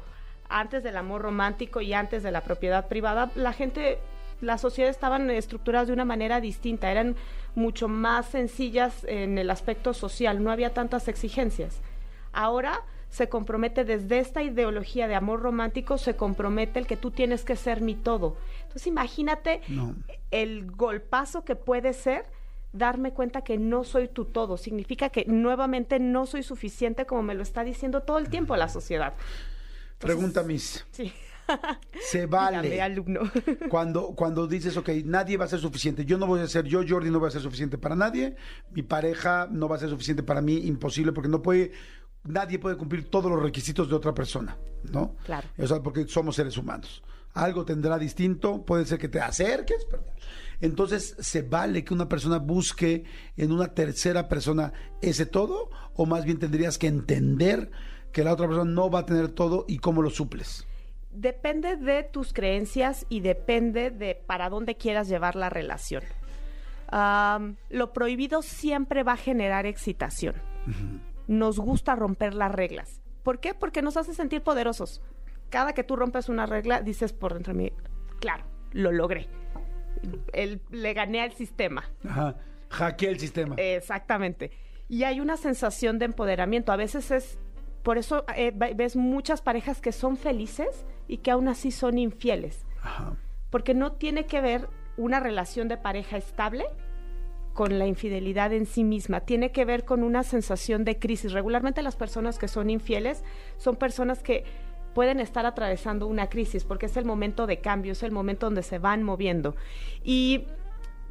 antes 0.48 0.82
del 0.82 0.96
amor 0.96 1.22
romántico 1.22 1.80
y 1.80 1.92
antes 1.92 2.22
de 2.22 2.30
la 2.30 2.42
propiedad 2.42 2.88
privada, 2.88 3.30
la 3.34 3.52
gente, 3.52 3.98
las 4.40 4.60
sociedades 4.60 4.96
estaban 4.96 5.28
estructuradas 5.30 5.88
de 5.88 5.92
una 5.92 6.04
manera 6.04 6.40
distinta, 6.40 6.90
eran 6.90 7.16
mucho 7.54 7.88
más 7.88 8.26
sencillas 8.26 9.04
en 9.04 9.36
el 9.38 9.50
aspecto 9.50 9.92
social, 9.92 10.42
no 10.42 10.50
había 10.50 10.72
tantas 10.72 11.08
exigencias. 11.08 11.80
Ahora 12.38 12.84
se 13.10 13.28
compromete 13.28 13.84
desde 13.84 14.20
esta 14.20 14.44
ideología 14.44 15.08
de 15.08 15.16
amor 15.16 15.40
romántico, 15.40 15.98
se 15.98 16.14
compromete 16.14 16.78
el 16.78 16.86
que 16.86 16.96
tú 16.96 17.10
tienes 17.10 17.42
que 17.42 17.56
ser 17.56 17.80
mi 17.80 17.96
todo. 17.96 18.36
Entonces 18.62 18.86
imagínate 18.86 19.60
el 20.30 20.70
golpazo 20.70 21.44
que 21.44 21.56
puede 21.56 21.92
ser 21.94 22.26
darme 22.72 23.12
cuenta 23.12 23.42
que 23.42 23.58
no 23.58 23.82
soy 23.82 24.06
tu 24.06 24.24
todo. 24.24 24.56
Significa 24.56 25.08
que 25.08 25.24
nuevamente 25.24 25.98
no 25.98 26.26
soy 26.26 26.44
suficiente 26.44 27.06
como 27.06 27.24
me 27.24 27.34
lo 27.34 27.42
está 27.42 27.64
diciendo 27.64 28.02
todo 28.04 28.18
el 28.18 28.28
tiempo 28.28 28.56
la 28.56 28.68
sociedad. 28.68 29.14
Pregunta, 29.98 30.44
Miss. 30.44 30.86
Sí. 30.92 31.12
Se 32.00 32.26
vale. 32.26 32.80
alumno. 32.80 33.20
cuando, 33.68 34.14
cuando 34.14 34.46
dices, 34.46 34.76
ok, 34.76 34.90
nadie 35.04 35.36
va 35.36 35.46
a 35.46 35.48
ser 35.48 35.58
suficiente. 35.58 36.04
Yo 36.04 36.18
no 36.18 36.26
voy 36.26 36.40
a 36.40 36.46
ser, 36.46 36.66
yo, 36.66 36.82
Jordi, 36.86 37.10
no 37.10 37.18
voy 37.18 37.28
a 37.28 37.32
ser 37.32 37.42
suficiente 37.42 37.78
para 37.78 37.96
nadie. 37.96 38.36
Mi 38.70 38.82
pareja 38.82 39.48
no 39.50 39.68
va 39.68 39.76
a 39.76 39.78
ser 39.78 39.88
suficiente 39.88 40.22
para 40.22 40.40
mí. 40.40 40.66
Imposible, 40.66 41.12
porque 41.12 41.28
no 41.28 41.42
puede, 41.42 41.72
nadie 42.24 42.58
puede 42.58 42.76
cumplir 42.76 43.10
todos 43.10 43.30
los 43.30 43.42
requisitos 43.42 43.88
de 43.88 43.94
otra 43.94 44.14
persona, 44.14 44.56
¿no? 44.92 45.16
Claro. 45.24 45.48
O 45.58 45.66
sea, 45.66 45.82
porque 45.82 46.06
somos 46.06 46.36
seres 46.36 46.56
humanos. 46.56 47.02
Algo 47.34 47.64
tendrá 47.64 47.98
distinto, 47.98 48.64
puede 48.64 48.84
ser 48.84 48.98
que 48.98 49.08
te 49.08 49.20
acerques, 49.20 49.84
perdón 49.84 50.08
entonces, 50.60 51.14
¿se 51.20 51.42
vale 51.42 51.84
que 51.84 51.94
una 51.94 52.08
persona 52.08 52.38
busque 52.38 53.04
en 53.36 53.52
una 53.52 53.74
tercera 53.74 54.28
persona 54.28 54.72
ese 55.00 55.26
todo? 55.26 55.70
¿O 55.94 56.06
más 56.06 56.24
bien 56.24 56.38
tendrías 56.38 56.78
que 56.78 56.88
entender 56.88 57.70
que 58.12 58.24
la 58.24 58.32
otra 58.32 58.48
persona 58.48 58.70
no 58.70 58.90
va 58.90 59.00
a 59.00 59.06
tener 59.06 59.28
todo 59.28 59.64
y 59.68 59.78
cómo 59.78 60.02
lo 60.02 60.10
suples? 60.10 60.66
Depende 61.12 61.76
de 61.76 62.02
tus 62.02 62.32
creencias 62.32 63.06
y 63.08 63.20
depende 63.20 63.90
de 63.90 64.14
para 64.14 64.50
dónde 64.50 64.76
quieras 64.76 65.08
llevar 65.08 65.36
la 65.36 65.48
relación. 65.48 66.02
lo 66.90 67.92
prohibido 67.92 68.42
siempre 68.42 69.02
va 69.04 69.12
a 69.12 69.16
generar 69.16 69.66
excitación. 69.66 70.34
Nos 71.28 71.60
gusta 71.60 71.94
romper 71.94 72.34
las 72.34 72.50
reglas. 72.50 73.00
¿Por 73.22 73.38
qué? 73.38 73.54
Porque 73.54 73.82
nos 73.82 73.96
hace 73.96 74.12
sentir 74.12 74.42
poderosos. 74.42 75.00
Cada 75.50 75.72
que 75.72 75.84
tú 75.84 75.94
rompes 75.94 76.28
una 76.28 76.46
regla, 76.46 76.82
dices 76.82 77.12
por 77.12 77.34
dentro 77.34 77.52
de 77.54 77.58
mí, 77.58 77.72
claro, 78.18 78.44
lo 78.72 78.90
logré 78.90 79.28
el, 80.32 80.60
le 80.70 80.94
gané 80.94 81.20
al 81.20 81.32
sistema. 81.32 81.84
Ajá, 82.08 82.36
hackeé 82.70 83.10
el 83.10 83.18
sistema. 83.18 83.54
Exactamente. 83.56 84.50
Y 84.88 85.04
hay 85.04 85.20
una 85.20 85.36
sensación 85.36 85.98
de 85.98 86.06
empoderamiento. 86.06 86.72
A 86.72 86.76
veces 86.76 87.10
es, 87.10 87.38
por 87.82 87.98
eso 87.98 88.24
eh, 88.34 88.52
ves 88.52 88.96
muchas 88.96 89.42
parejas 89.42 89.80
que 89.80 89.92
son 89.92 90.16
felices 90.16 90.86
y 91.06 91.18
que 91.18 91.30
aún 91.30 91.48
así 91.48 91.70
son 91.70 91.98
infieles. 91.98 92.66
Ajá. 92.82 93.16
Porque 93.50 93.74
no 93.74 93.92
tiene 93.92 94.26
que 94.26 94.40
ver 94.40 94.68
una 94.96 95.20
relación 95.20 95.68
de 95.68 95.76
pareja 95.76 96.16
estable 96.16 96.66
con 97.58 97.76
la 97.76 97.88
infidelidad 97.88 98.52
en 98.52 98.66
sí 98.66 98.84
misma. 98.84 99.22
Tiene 99.22 99.50
que 99.50 99.64
ver 99.64 99.84
con 99.84 100.04
una 100.04 100.22
sensación 100.22 100.84
de 100.84 101.00
crisis. 101.00 101.32
Regularmente 101.32 101.82
las 101.82 101.96
personas 101.96 102.38
que 102.38 102.46
son 102.46 102.70
infieles 102.70 103.24
son 103.56 103.74
personas 103.74 104.22
que 104.22 104.44
pueden 104.94 105.18
estar 105.18 105.44
atravesando 105.44 106.06
una 106.06 106.28
crisis 106.28 106.62
porque 106.62 106.86
es 106.86 106.96
el 106.96 107.04
momento 107.04 107.48
de 107.48 107.58
cambio, 107.58 107.90
es 107.90 108.04
el 108.04 108.12
momento 108.12 108.46
donde 108.46 108.62
se 108.62 108.78
van 108.78 109.02
moviendo. 109.02 109.56
Y 110.04 110.44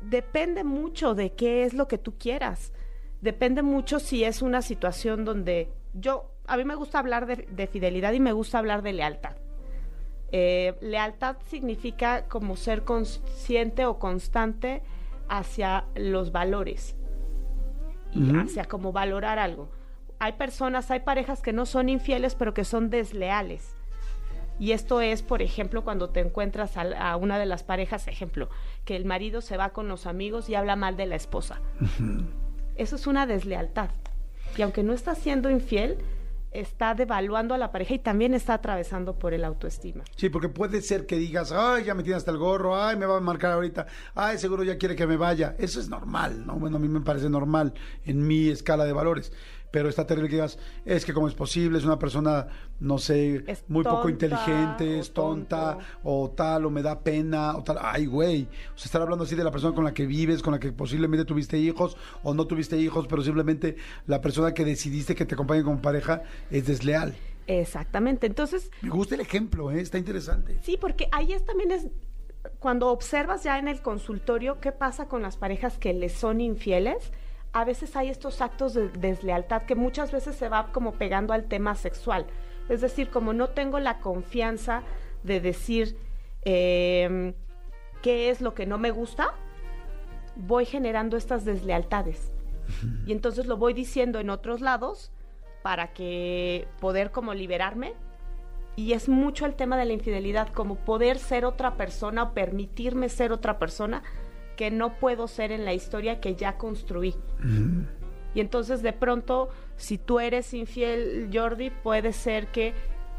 depende 0.02 0.64
mucho 0.64 1.16
de 1.16 1.34
qué 1.34 1.66
es 1.66 1.74
lo 1.74 1.90
que 1.90 1.98
tú 1.98 2.18
quieras. 2.18 2.72
Depende 3.20 3.62
mucho 3.62 4.00
si 4.00 4.24
es 4.24 4.42
una 4.42 4.62
situación 4.62 5.26
donde 5.26 5.70
yo, 5.96 6.32
a 6.46 6.56
mí 6.56 6.64
me 6.64 6.76
gusta 6.76 7.00
hablar 7.00 7.26
de, 7.26 7.46
de 7.52 7.68
fidelidad 7.68 8.14
y 8.14 8.22
me 8.22 8.32
gusta 8.32 8.58
hablar 8.58 8.84
de 8.84 8.94
lealtad. 8.94 9.36
Eh, 10.32 10.76
lealtad 10.80 11.36
significa 11.50 12.24
como 12.30 12.56
ser 12.56 12.86
consciente 12.86 13.86
o 13.86 14.00
constante 14.00 14.82
hacia 15.30 15.86
los 15.96 16.32
valores 16.32 16.96
y 18.14 18.36
hacia 18.36 18.66
como 18.66 18.92
valorar 18.92 19.40
algo. 19.40 19.70
Hay 20.20 20.34
personas, 20.34 20.90
hay 20.90 21.02
parejas 21.02 21.42
que 21.42 21.54
no 21.54 21.66
son 21.66 21.90
infieles, 21.90 22.36
pero 22.36 22.54
que 22.54 22.64
son 22.64 22.90
desleales. 22.90 23.76
Y 24.60 24.72
esto 24.72 25.02
es, 25.02 25.22
por 25.22 25.42
ejemplo, 25.44 25.84
cuando 25.84 26.10
te 26.10 26.20
encuentras 26.20 26.78
a, 26.78 27.16
una 27.16 27.38
de 27.38 27.46
las 27.46 27.64
parejas, 27.64 28.08
ejemplo, 28.08 28.50
que 28.86 28.96
el 28.96 29.06
marido 29.06 29.42
se 29.42 29.58
va 29.58 29.70
con 29.70 29.88
los 29.88 30.08
amigos 30.08 30.50
y 30.50 30.56
habla 30.56 30.76
mal 30.76 30.98
de 30.98 31.06
la 31.06 31.16
esposa. 31.16 31.62
Eso 32.76 32.96
es 32.96 33.06
una 33.06 33.28
deslealtad. 33.28 33.90
Y 34.58 34.64
aunque 34.64 34.82
no 34.82 34.94
está 34.94 35.14
siendo 35.14 35.52
infiel, 35.52 35.98
está 36.52 36.96
devaluando 36.96 37.54
a 37.54 37.58
la 37.58 37.72
pareja 37.72 37.96
y 37.96 38.00
también 38.00 38.34
está 38.34 38.56
atravesando 38.56 39.18
por 39.20 39.34
el 39.34 39.44
autoestima. 39.44 40.04
Sí, 40.16 40.30
porque 40.30 40.50
puede 40.50 40.82
ser 40.82 41.06
que 41.06 41.18
digas, 41.18 41.52
ay, 41.52 41.86
ya 41.86 41.94
me 41.94 42.04
tiene 42.04 42.18
hasta 42.18 42.32
el 42.32 42.38
gorro, 42.38 42.82
ay, 42.82 42.96
me 42.96 43.06
va 43.06 43.18
a 43.18 43.22
marcar 43.22 43.52
ahorita, 43.52 43.88
ay, 44.16 44.38
seguro 44.38 44.64
ya 44.64 44.78
quiere 44.78 44.96
que 44.96 45.08
me 45.08 45.18
vaya. 45.18 45.56
Eso 45.58 45.80
es 45.80 45.90
normal, 45.90 46.46
¿no? 46.46 46.56
Bueno, 46.56 46.78
a 46.78 46.80
mí 46.80 46.88
me 46.88 47.02
parece 47.02 47.30
normal 47.30 47.74
en 48.06 48.26
mi 48.26 48.50
escala 48.50 48.86
de 48.86 48.94
valores 48.94 49.32
pero 49.72 49.90
está 49.90 50.06
terrible 50.06 50.30
que 50.30 50.36
digas, 50.36 50.58
es 50.86 51.06
que 51.06 51.14
cómo 51.14 51.28
es 51.28 51.34
posible, 51.34 51.78
es 51.78 51.86
una 51.86 52.00
persona, 52.00 52.48
no 52.80 52.98
sé, 52.98 53.44
muy 53.68 53.84
poco 53.84 54.10
inteligente, 54.10 55.00
es 55.00 55.12
tonta, 55.14 55.78
o 56.04 56.30
tal, 56.32 56.66
o 56.66 56.70
me 56.70 56.82
da 56.82 57.00
pena, 57.00 57.56
o 57.56 57.64
tal. 57.64 57.78
Ay, 57.82 58.06
güey. 58.06 58.44
O 58.44 58.78
sea, 58.78 58.86
estar 58.86 59.02
hablando 59.02 59.26
así 59.26 59.36
de 59.36 59.44
la 59.44 59.52
persona 59.52 59.76
con 59.76 59.84
la 59.84 59.94
que 59.94 60.06
vives, 60.06 60.42
con 60.42 60.54
la 60.54 60.60
que 60.60 60.72
posiblemente 60.72 61.26
tuviste 61.26 61.58
hijos, 61.58 61.98
o 62.24 62.34
no 62.34 62.48
tuviste 62.48 62.78
hijos, 62.78 63.08
pero 63.08 63.22
simplemente 63.22 63.76
la 64.06 64.22
persona 64.22 64.54
que 64.54 64.64
decidiste 64.64 65.16
que 65.16 65.26
te 65.26 65.36
acompañe 65.36 65.64
como 65.64 65.82
pareja 65.82 66.24
es 66.50 66.66
desleal. 66.68 67.16
Exactamente. 67.48 68.28
Entonces. 68.28 68.72
Me 68.82 68.90
gusta 68.90 69.16
el 69.16 69.22
ejemplo, 69.22 69.72
¿eh? 69.72 69.82
está 69.82 69.98
interesante. 69.98 70.60
Sí, 70.64 70.78
porque 70.80 71.08
ahí 71.12 71.34
es, 71.34 71.46
también 71.46 71.72
es. 71.72 71.88
Cuando 72.60 72.90
observas 72.90 73.44
ya 73.44 73.58
en 73.58 73.68
el 73.68 73.82
consultorio 73.82 74.60
qué 74.60 74.72
pasa 74.72 75.08
con 75.08 75.22
las 75.22 75.36
parejas 75.36 75.78
que 75.78 75.94
les 75.94 76.14
son 76.14 76.40
infieles, 76.40 77.12
a 77.54 77.66
veces 77.66 77.96
hay 77.96 78.10
estos 78.10 78.42
actos 78.42 78.74
de 78.74 78.90
deslealtad 78.90 79.64
que 79.64 79.76
muchas 79.76 80.12
veces 80.12 80.36
se 80.36 80.50
va 80.50 80.72
como 80.72 80.94
pegando 80.94 81.34
al 81.34 81.46
tema 81.46 81.76
sexual. 81.76 82.28
Es 82.70 82.82
decir, 82.82 83.10
como 83.10 83.34
no 83.34 83.50
tengo 83.50 83.80
la 83.80 84.00
confianza 84.00 84.84
de 85.24 85.40
decir 85.40 85.98
em, 86.44 87.34
qué 88.02 88.30
es 88.30 88.42
lo 88.42 88.54
que 88.54 88.66
no 88.66 88.78
me 88.78 88.92
gusta, 88.92 89.34
voy 90.36 90.66
generando 90.66 91.18
estas 91.18 91.46
deslealtades. 91.46 92.32
Y 93.06 93.14
entonces 93.14 93.46
lo 93.46 93.56
voy 93.58 93.74
diciendo 93.74 94.20
en 94.20 94.30
otros 94.30 94.60
lados 94.60 95.12
para 95.64 95.94
que 95.94 96.68
poder 96.80 97.12
como 97.12 97.34
liberarme. 97.34 97.94
Y 98.76 98.94
es 98.94 99.10
mucho 99.10 99.46
el 99.46 99.56
tema 99.56 99.78
de 99.78 99.86
la 99.86 99.94
infidelidad, 99.94 100.50
como 100.50 100.76
poder 100.76 101.18
ser 101.18 101.46
otra 101.46 101.78
persona 101.78 102.24
o 102.24 102.34
permitirme 102.34 103.10
ser 103.10 103.32
otra 103.32 103.58
persona 103.58 104.04
que 104.58 104.72
no 104.72 105.00
puedo 105.00 105.30
ser 105.30 105.54
en 105.54 105.64
la 105.64 105.74
historia 105.74 106.20
que 106.20 106.36
ya 106.36 106.58
construí. 106.58 107.16
Y 108.34 108.42
entonces 108.42 108.82
de 108.82 108.92
pronto, 108.92 109.50
si 109.78 109.98
tú 109.98 110.20
eres 110.20 110.54
infiel, 110.54 111.30
Jordi, 111.32 111.70
puede 111.70 112.12
ser 112.12 112.48
que 112.48 112.74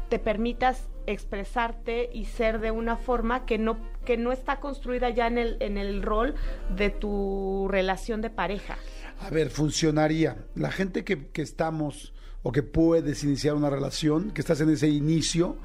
te 0.09 0.19
permitas 0.19 0.87
expresarte 1.07 2.09
y 2.13 2.25
ser 2.25 2.59
de 2.59 2.71
una 2.71 2.97
forma 2.97 3.45
que 3.45 3.57
no, 3.57 3.77
que 4.05 4.17
no 4.17 4.31
está 4.31 4.59
construida 4.59 5.09
ya 5.09 5.27
en 5.27 5.37
el, 5.39 5.57
en 5.59 5.77
el 5.77 6.03
rol 6.03 6.35
de 6.75 6.91
tu 6.91 7.67
relación 7.69 8.21
de 8.21 8.29
pareja. 8.29 8.77
A 9.21 9.29
ver, 9.29 9.49
funcionaría. 9.49 10.37
La 10.55 10.71
gente 10.71 11.03
que, 11.03 11.27
que 11.27 11.41
estamos 11.41 12.13
o 12.43 12.51
que 12.51 12.63
puedes 12.63 13.23
iniciar 13.23 13.55
una 13.55 13.69
relación, 13.69 14.31
que 14.31 14.41
estás 14.41 14.61
en 14.61 14.69
ese 14.69 14.87
inicio, 14.87 15.57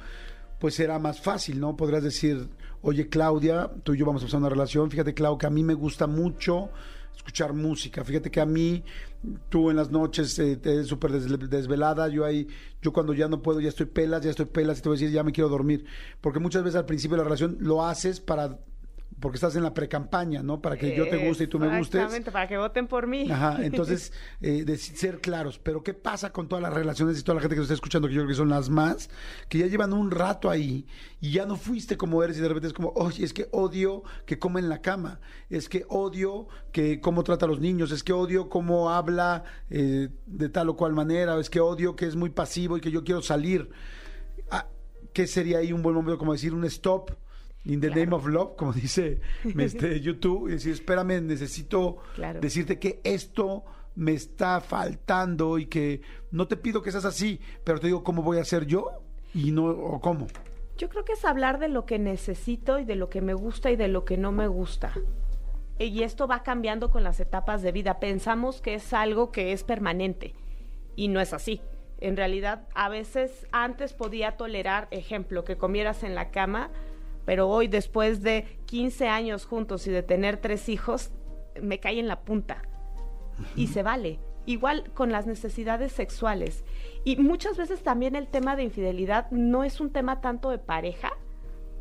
pues 0.58 0.74
será 0.74 0.98
más 0.98 1.20
fácil, 1.20 1.60
¿no? 1.60 1.76
Podrás 1.76 2.02
decir, 2.02 2.48
oye 2.84 3.08
Claudia, 3.08 3.70
tú 3.82 3.94
y 3.94 3.98
yo 3.98 4.06
vamos 4.06 4.22
a 4.22 4.24
empezar 4.24 4.40
una 4.40 4.50
relación, 4.50 4.90
fíjate 4.90 5.14
Claudia, 5.14 5.38
que 5.38 5.46
a 5.46 5.50
mí 5.50 5.64
me 5.64 5.74
gusta 5.74 6.06
mucho 6.06 6.70
escuchar 7.16 7.54
música, 7.54 8.04
fíjate 8.04 8.30
que 8.30 8.40
a 8.40 8.46
mí, 8.46 8.84
tú 9.48 9.70
en 9.70 9.76
las 9.76 9.90
noches 9.90 10.38
eh, 10.38 10.56
te 10.56 10.74
eres 10.74 10.88
súper 10.88 11.12
desvelada, 11.12 12.08
yo 12.08 12.26
ahí, 12.26 12.46
yo 12.82 12.92
cuando 12.92 13.14
ya 13.14 13.26
no 13.26 13.40
puedo, 13.40 13.60
ya 13.60 13.70
estoy 13.70 13.86
pelas, 13.86 14.22
ya 14.22 14.30
estoy 14.30 14.46
pelas 14.46 14.78
y 14.78 14.82
te 14.82 14.88
voy 14.90 14.98
a 14.98 15.00
decir, 15.00 15.14
ya 15.14 15.22
me 15.22 15.32
quiero 15.32 15.48
dormir, 15.48 15.86
porque 16.20 16.40
muchas 16.40 16.62
veces 16.62 16.76
al 16.76 16.84
principio 16.84 17.16
de 17.16 17.22
la 17.22 17.24
relación 17.24 17.56
lo 17.60 17.84
haces 17.84 18.20
para 18.20 18.58
porque 19.20 19.36
estás 19.36 19.56
en 19.56 19.62
la 19.62 19.72
precampaña, 19.72 20.42
¿no? 20.42 20.60
Para 20.60 20.76
que 20.76 20.96
yo 20.96 21.08
te 21.08 21.16
guste 21.28 21.44
y 21.44 21.46
tú 21.46 21.58
me 21.58 21.66
gustes. 21.78 21.96
Exactamente, 21.96 22.30
para 22.30 22.48
que 22.48 22.58
voten 22.58 22.86
por 22.86 23.06
mí. 23.06 23.30
Ajá, 23.30 23.58
entonces, 23.62 24.12
eh, 24.40 24.64
de 24.64 24.76
ser 24.76 25.20
claros. 25.20 25.58
Pero 25.58 25.82
¿qué 25.82 25.94
pasa 25.94 26.30
con 26.30 26.48
todas 26.48 26.62
las 26.62 26.72
relaciones 26.72 27.18
y 27.18 27.22
toda 27.22 27.36
la 27.36 27.40
gente 27.40 27.54
que 27.54 27.60
nos 27.60 27.66
está 27.66 27.74
escuchando, 27.74 28.08
que 28.08 28.14
yo 28.14 28.22
creo 28.22 28.28
que 28.28 28.34
son 28.34 28.48
las 28.48 28.68
más, 28.68 29.08
que 29.48 29.58
ya 29.58 29.66
llevan 29.66 29.92
un 29.92 30.10
rato 30.10 30.50
ahí 30.50 30.86
y 31.20 31.32
ya 31.32 31.46
no 31.46 31.56
fuiste 31.56 31.96
como 31.96 32.22
eres 32.22 32.38
y 32.38 32.40
de 32.40 32.48
repente 32.48 32.68
es 32.68 32.72
como, 32.72 32.92
oye, 32.96 33.24
es 33.24 33.32
que 33.32 33.48
odio 33.52 34.02
que 34.26 34.38
come 34.38 34.60
en 34.60 34.68
la 34.68 34.82
cama, 34.82 35.20
es 35.48 35.68
que 35.68 35.84
odio 35.88 36.48
que 36.72 37.00
cómo 37.00 37.22
trata 37.22 37.46
a 37.46 37.48
los 37.48 37.60
niños, 37.60 37.92
es 37.92 38.02
que 38.02 38.12
odio 38.12 38.48
cómo 38.48 38.90
habla 38.90 39.44
eh, 39.70 40.08
de 40.26 40.48
tal 40.48 40.68
o 40.68 40.76
cual 40.76 40.92
manera, 40.92 41.38
es 41.38 41.50
que 41.50 41.60
odio 41.60 41.96
que 41.96 42.06
es 42.06 42.16
muy 42.16 42.30
pasivo 42.30 42.76
y 42.76 42.80
que 42.80 42.90
yo 42.90 43.04
quiero 43.04 43.22
salir. 43.22 43.70
Ah, 44.50 44.68
¿Qué 45.12 45.26
sería 45.26 45.58
ahí 45.58 45.72
un 45.72 45.82
buen 45.82 45.94
momento 45.94 46.18
como 46.18 46.32
decir 46.32 46.52
un 46.52 46.64
stop? 46.64 47.12
In 47.66 47.80
the 47.80 47.88
name 47.88 48.14
of 48.14 48.26
love, 48.26 48.56
como 48.56 48.72
dice 48.72 49.20
este, 49.58 50.00
YouTube, 50.00 50.48
y 50.48 50.52
decir, 50.52 50.72
espérame, 50.72 51.22
necesito 51.22 51.98
decirte 52.40 52.78
que 52.78 53.00
esto 53.04 53.64
me 53.96 54.12
está 54.12 54.60
faltando 54.60 55.58
y 55.58 55.66
que 55.66 56.02
no 56.30 56.46
te 56.46 56.56
pido 56.56 56.82
que 56.82 56.90
seas 56.90 57.04
así, 57.04 57.40
pero 57.62 57.80
te 57.80 57.86
digo 57.86 58.04
cómo 58.04 58.22
voy 58.22 58.38
a 58.38 58.42
hacer 58.42 58.66
yo 58.66 58.90
y 59.32 59.50
no 59.50 59.66
o 59.66 60.00
cómo. 60.00 60.26
Yo 60.76 60.88
creo 60.88 61.04
que 61.04 61.12
es 61.12 61.24
hablar 61.24 61.58
de 61.58 61.68
lo 61.68 61.86
que 61.86 61.98
necesito 61.98 62.78
y 62.78 62.84
de 62.84 62.96
lo 62.96 63.08
que 63.08 63.20
me 63.20 63.34
gusta 63.34 63.70
y 63.70 63.76
de 63.76 63.88
lo 63.88 64.04
que 64.04 64.16
no 64.16 64.32
me 64.32 64.48
gusta. 64.48 64.92
Y 65.78 66.02
esto 66.02 66.26
va 66.26 66.42
cambiando 66.42 66.90
con 66.90 67.02
las 67.04 67.20
etapas 67.20 67.62
de 67.62 67.72
vida. 67.72 68.00
Pensamos 68.00 68.60
que 68.60 68.74
es 68.74 68.92
algo 68.92 69.30
que 69.30 69.52
es 69.52 69.64
permanente 69.64 70.34
y 70.96 71.08
no 71.08 71.20
es 71.20 71.32
así. 71.32 71.60
En 72.00 72.16
realidad, 72.16 72.66
a 72.74 72.88
veces 72.88 73.46
antes 73.52 73.92
podía 73.92 74.36
tolerar, 74.36 74.88
ejemplo, 74.90 75.44
que 75.44 75.56
comieras 75.56 76.02
en 76.02 76.14
la 76.14 76.30
cama, 76.30 76.70
pero 77.24 77.48
hoy 77.48 77.68
después 77.68 78.22
de 78.22 78.58
15 78.66 79.08
años 79.08 79.46
juntos 79.46 79.86
y 79.86 79.90
de 79.90 80.02
tener 80.02 80.36
tres 80.36 80.68
hijos, 80.68 81.10
me 81.60 81.80
cae 81.80 81.98
en 81.98 82.08
la 82.08 82.20
punta. 82.20 82.62
Y 83.56 83.68
se 83.68 83.82
vale. 83.82 84.20
Igual 84.46 84.90
con 84.92 85.10
las 85.10 85.26
necesidades 85.26 85.92
sexuales. 85.92 86.64
Y 87.02 87.16
muchas 87.16 87.56
veces 87.56 87.82
también 87.82 88.14
el 88.14 88.28
tema 88.28 88.56
de 88.56 88.64
infidelidad 88.64 89.30
no 89.30 89.64
es 89.64 89.80
un 89.80 89.90
tema 89.90 90.20
tanto 90.20 90.50
de 90.50 90.58
pareja, 90.58 91.14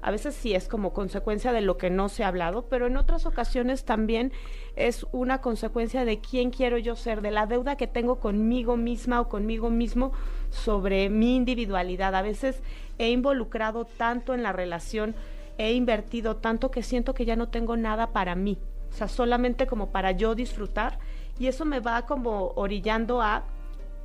a 0.04 0.12
veces 0.12 0.36
sí 0.36 0.54
es 0.54 0.68
como 0.68 0.92
consecuencia 0.92 1.54
de 1.54 1.62
lo 1.62 1.78
que 1.78 1.90
no 1.90 2.10
se 2.10 2.26
ha 2.26 2.28
hablado, 2.28 2.68
pero 2.68 2.88
en 2.88 2.98
otras 2.98 3.26
ocasiones 3.26 3.86
también 3.86 4.34
es 4.76 5.08
una 5.14 5.40
consecuencia 5.40 6.04
de 6.04 6.20
quién 6.20 6.52
quiero 6.52 6.78
yo 6.78 6.98
ser, 6.98 7.22
de 7.22 7.32
la 7.32 7.46
deuda 7.46 7.78
que 7.78 7.88
tengo 7.88 8.20
conmigo 8.20 8.76
misma 8.76 9.22
o 9.22 9.30
conmigo 9.30 9.70
mismo 9.70 10.12
sobre 10.50 11.10
mi 11.10 11.38
individualidad. 11.38 12.16
A 12.16 12.22
veces 12.22 12.62
he 12.98 13.12
involucrado 13.12 13.86
tanto 13.86 14.34
en 14.34 14.44
la 14.44 14.52
relación, 14.52 15.16
he 15.58 15.74
invertido 15.74 16.38
tanto 16.38 16.72
que 16.72 16.84
siento 16.84 17.14
que 17.14 17.26
ya 17.26 17.36
no 17.36 17.50
tengo 17.50 17.78
nada 17.78 18.12
para 18.12 18.36
mí, 18.36 18.60
o 18.90 18.94
sea, 18.94 19.08
solamente 19.08 19.68
como 19.68 19.92
para 19.92 20.12
yo 20.12 20.36
disfrutar 20.36 21.00
y 21.40 21.48
eso 21.48 21.66
me 21.66 21.80
va 21.80 22.06
como 22.06 22.54
orillando 22.56 23.22
a 23.22 23.44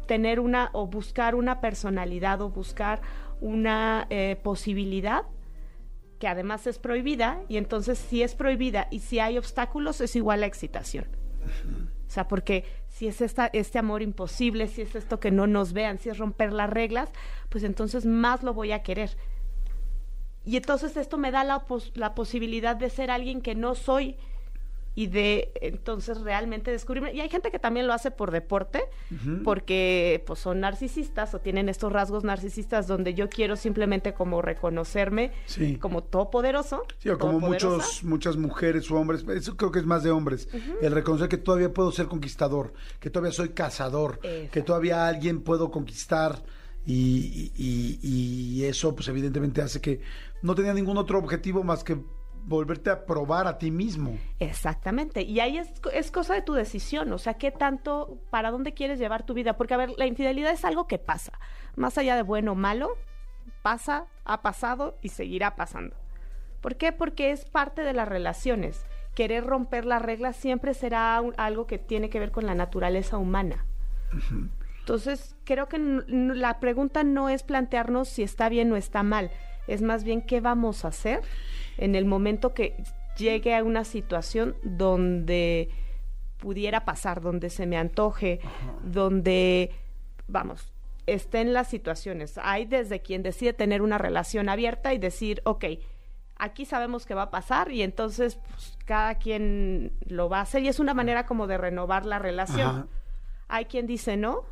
tener 0.07 0.41
una 0.41 0.71
o 0.73 0.87
buscar 0.87 1.35
una 1.35 1.61
personalidad 1.61 2.41
o 2.41 2.51
buscar 2.51 3.01
una 3.41 4.07
eh, 4.11 4.37
posibilidad 4.43 5.25
que 6.19 6.29
además 6.29 6.67
es 6.67 6.79
prohibida, 6.79 7.43
y 7.49 7.57
entonces 7.57 7.99
si 7.99 8.23
es 8.23 8.35
prohibida 8.35 8.89
y 8.91 9.01
si 9.01 9.21
hay 9.21 9.39
obstáculos 9.39 10.01
es 10.01 10.17
igual 10.17 10.43
a 10.43 10.47
excitación. 10.47 11.07
O 12.07 12.11
sea, 12.11 12.27
porque 12.27 12.65
si 12.89 13.07
es 13.07 13.21
esta, 13.21 13.47
este 13.53 13.79
amor 13.79 14.03
imposible, 14.03 14.67
si 14.67 14.83
es 14.83 14.95
esto 14.95 15.21
que 15.21 15.31
no 15.31 15.47
nos 15.47 15.73
vean, 15.73 15.99
si 15.99 16.09
es 16.09 16.19
romper 16.19 16.53
las 16.53 16.71
reglas, 16.71 17.11
pues 17.49 17.65
entonces 17.65 18.07
más 18.07 18.43
lo 18.43 18.55
voy 18.55 18.73
a 18.73 18.83
querer. 18.83 19.17
Y 20.49 20.57
entonces 20.57 20.97
esto 20.97 21.19
me 21.19 21.31
da 21.31 21.45
la, 21.45 21.63
la 21.93 22.15
posibilidad 22.15 22.75
de 22.75 22.89
ser 22.89 23.11
alguien 23.11 23.43
que 23.43 23.55
no 23.55 23.75
soy, 23.75 24.17
y 24.95 25.07
de 25.07 25.53
entonces 25.61 26.23
realmente 26.23 26.71
descubrirme. 26.71 27.13
Y 27.13 27.21
hay 27.21 27.29
gente 27.29 27.51
que 27.51 27.59
también 27.59 27.87
lo 27.87 27.93
hace 27.93 28.11
por 28.11 28.31
deporte, 28.31 28.83
porque 29.45 30.25
pues 30.27 30.41
son 30.41 30.61
narcisistas 30.61 31.35
o 31.35 31.39
tienen 31.39 31.69
estos 31.69 31.93
rasgos 31.93 32.25
narcisistas 32.25 32.87
donde 32.87 33.13
yo 33.13 33.29
quiero 33.29 33.57
simplemente 33.57 34.15
como 34.15 34.41
reconocerme 34.41 35.33
como 35.81 36.03
todopoderoso. 36.03 36.83
Sí, 36.99 37.11
o 37.11 37.19
como 37.19 37.39
muchos, 37.39 38.03
muchas 38.03 38.37
mujeres 38.37 38.91
o 38.91 38.97
hombres, 38.97 39.25
eso 39.29 39.55
creo 39.57 39.71
que 39.71 39.81
es 39.81 39.87
más 39.87 40.03
de 40.03 40.11
hombres, 40.11 40.49
el 40.81 40.93
reconocer 40.93 41.29
que 41.29 41.37
todavía 41.37 41.73
puedo 41.73 41.93
ser 41.93 42.07
conquistador, 42.07 42.73
que 42.99 43.11
todavía 43.11 43.33
soy 43.33 43.51
cazador, 43.51 44.19
que 44.19 44.63
todavía 44.63 45.07
alguien 45.07 45.43
puedo 45.43 45.71
conquistar 45.71 46.43
y, 46.93 47.53
y- 47.57 47.99
y 48.03 48.65
eso 48.65 48.95
pues 48.95 49.07
evidentemente 49.09 49.61
hace 49.63 49.81
que 49.81 50.01
no 50.43 50.55
tenía 50.55 50.73
ningún 50.73 50.97
otro 50.97 51.19
objetivo 51.19 51.63
más 51.63 51.85
que 51.85 51.99
volverte 52.45 52.89
a 52.89 53.05
probar 53.05 53.47
a 53.47 53.59
ti 53.59 53.71
mismo. 53.71 54.17
Exactamente. 54.39 55.21
Y 55.23 55.41
ahí 55.41 55.59
es, 55.59 55.69
es 55.93 56.11
cosa 56.11 56.33
de 56.35 56.41
tu 56.43 56.55
decisión. 56.55 57.13
O 57.13 57.19
sea, 57.19 57.35
qué 57.35 57.51
tanto, 57.51 58.19
para 58.31 58.51
dónde 58.51 58.73
quieres 58.73 58.99
llevar 58.99 59.27
tu 59.27 59.35
vida. 59.35 59.57
Porque, 59.59 59.75
a 59.75 59.77
ver, 59.77 59.91
la 59.99 60.07
infidelidad 60.07 60.53
es 60.53 60.65
algo 60.65 60.87
que 60.87 60.99
pasa. 60.99 61.39
Más 61.77 61.99
allá 61.99 62.17
de 62.17 62.23
bueno 62.23 62.53
o 62.53 62.55
malo, 62.55 62.89
pasa, 63.63 64.07
ha 64.25 64.41
pasado 64.41 64.97
y 65.03 65.11
seguirá 65.11 65.57
pasando. 65.57 65.95
¿Por 66.63 66.77
qué? 66.77 66.91
Porque 66.93 67.33
es 67.33 67.45
parte 67.45 67.83
de 67.83 67.93
las 67.93 68.09
relaciones. 68.09 68.87
Querer 69.15 69.45
romper 69.45 69.85
las 69.85 70.01
reglas 70.01 70.35
siempre 70.37 70.73
será 70.73 71.21
un- 71.21 71.35
algo 71.37 71.67
que 71.67 71.77
tiene 71.79 72.09
que 72.09 72.19
ver 72.21 72.31
con 72.31 72.47
la 72.47 72.55
naturaleza 72.55 73.19
humana. 73.19 73.67
Entonces, 74.89 75.37
creo 75.45 75.69
que 75.69 75.79
la 76.09 76.61
pregunta 76.61 77.05
no 77.05 77.29
es 77.29 77.43
plantearnos 77.43 78.09
si 78.09 78.23
está 78.23 78.49
bien 78.49 78.73
o 78.73 78.77
está 78.77 79.03
mal, 79.03 79.31
es 79.67 79.83
más 79.83 80.03
bien 80.03 80.23
qué 80.23 80.41
vamos 80.41 80.87
a 80.87 80.89
hacer 80.89 81.21
en 81.77 81.95
el 81.95 82.07
momento 82.07 82.55
que 82.55 82.75
llegue 83.19 83.55
a 83.55 83.63
una 83.63 83.85
situación 83.85 84.57
donde 84.63 85.69
pudiera 86.39 86.87
pasar, 86.87 87.21
donde 87.21 87.51
se 87.51 87.67
me 87.67 87.77
antoje, 87.77 88.41
donde, 88.83 89.73
vamos, 90.27 90.73
estén 91.05 91.53
las 91.53 91.69
situaciones. 91.69 92.39
Hay 92.43 92.65
desde 92.65 93.03
quien 93.03 93.23
decide 93.23 93.53
tener 93.53 93.83
una 93.83 93.99
relación 93.99 94.49
abierta 94.49 94.95
y 94.95 94.99
decir, 94.99 95.43
ok, 95.45 95.67
aquí 96.37 96.65
sabemos 96.65 97.05
que 97.05 97.13
va 97.13 97.25
a 97.25 97.31
pasar 97.31 97.73
y 97.73 97.83
entonces 97.83 98.37
pues, 98.37 98.79
cada 98.87 99.17
quien 99.17 99.93
lo 100.07 100.31
va 100.31 100.39
a 100.39 100.43
hacer 100.45 100.63
y 100.63 100.69
es 100.69 100.81
una 100.81 100.95
manera 100.95 101.27
como 101.27 101.47
de 101.47 101.59
renovar 101.59 102.07
la 102.07 102.19
relación. 102.19 102.69
Ajá. 102.71 102.87
Hay 103.49 103.65
quien 103.65 103.87
dice 103.87 104.17
no, 104.17 104.45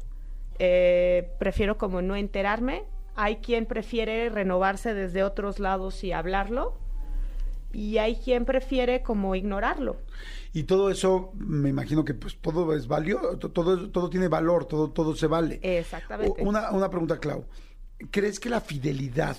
eh, 0.59 1.31
prefiero 1.39 1.79
como 1.79 2.03
no 2.03 2.17
enterarme. 2.17 2.85
Hay 3.15 3.37
quien 3.37 3.67
prefiere 3.67 4.29
renovarse 4.29 4.95
desde 4.95 5.23
otros 5.25 5.59
lados 5.59 6.05
y 6.05 6.13
hablarlo. 6.13 6.79
Y 7.73 7.99
hay 7.99 8.17
quien 8.17 8.45
prefiere 8.45 9.03
como 9.03 9.35
ignorarlo. 9.35 9.97
Y 10.53 10.65
todo 10.65 10.91
eso, 10.91 11.33
me 11.35 11.69
imagino 11.69 12.05
que 12.05 12.15
pues 12.15 12.39
todo 12.41 12.75
es 12.75 12.87
valioso, 12.87 13.37
todo, 13.39 13.91
todo 13.91 14.09
tiene 14.09 14.29
valor, 14.29 14.65
todo, 14.65 14.91
todo 14.91 15.15
se 15.15 15.27
vale. 15.27 15.61
Exactamente. 15.63 16.43
Una, 16.43 16.71
una 16.71 16.89
pregunta, 16.89 17.19
Clau. 17.19 17.45
¿Crees 18.11 18.41
que 18.41 18.49
la 18.49 18.61
fidelidad 18.61 19.37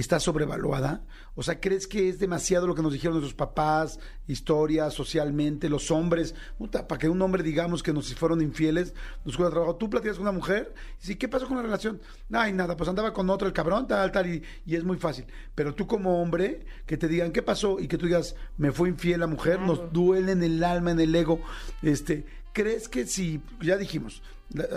está 0.00 0.20
sobrevaluada? 0.20 1.02
O 1.34 1.42
sea, 1.42 1.60
¿crees 1.60 1.86
que 1.86 2.08
es 2.08 2.18
demasiado 2.18 2.66
lo 2.66 2.74
que 2.74 2.82
nos 2.82 2.92
dijeron 2.92 3.14
nuestros 3.14 3.34
papás, 3.34 3.98
historia, 4.26 4.90
socialmente, 4.90 5.68
los 5.68 5.90
hombres? 5.90 6.34
Puta, 6.58 6.86
para 6.88 6.98
que 6.98 7.08
un 7.08 7.20
hombre 7.22 7.42
digamos 7.42 7.82
que 7.82 7.92
nos 7.92 8.14
fueron 8.14 8.40
infieles, 8.40 8.94
nos 9.24 9.36
cuesta 9.36 9.50
trabajo. 9.52 9.76
Tú 9.76 9.88
platicas 9.90 10.16
con 10.16 10.22
una 10.22 10.32
mujer 10.32 10.74
y 11.02 11.06
sí, 11.06 11.16
¿qué 11.16 11.28
pasó 11.28 11.46
con 11.46 11.56
la 11.56 11.62
relación? 11.62 12.00
Ay, 12.32 12.52
nada, 12.52 12.76
pues 12.76 12.88
andaba 12.88 13.12
con 13.12 13.28
otro 13.30 13.46
el 13.46 13.54
cabrón, 13.54 13.86
tal, 13.86 14.10
tal, 14.12 14.26
y, 14.26 14.42
y 14.64 14.76
es 14.76 14.84
muy 14.84 14.96
fácil. 14.96 15.26
Pero 15.54 15.74
tú 15.74 15.86
como 15.86 16.20
hombre, 16.22 16.64
que 16.86 16.96
te 16.96 17.08
digan 17.08 17.32
qué 17.32 17.42
pasó 17.42 17.78
y 17.80 17.88
que 17.88 17.98
tú 17.98 18.06
digas, 18.06 18.34
me 18.56 18.72
fue 18.72 18.88
infiel 18.88 19.20
la 19.20 19.26
mujer, 19.26 19.56
Claro. 19.58 19.66
nos 19.66 19.92
duele 19.92 20.32
en 20.32 20.42
el 20.42 20.62
alma, 20.64 20.90
en 20.92 21.00
el 21.00 21.14
ego. 21.14 21.40
Este, 21.82 22.24
¿crees 22.52 22.88
que 22.88 23.06
si, 23.06 23.40
ya 23.60 23.76
dijimos, 23.76 24.22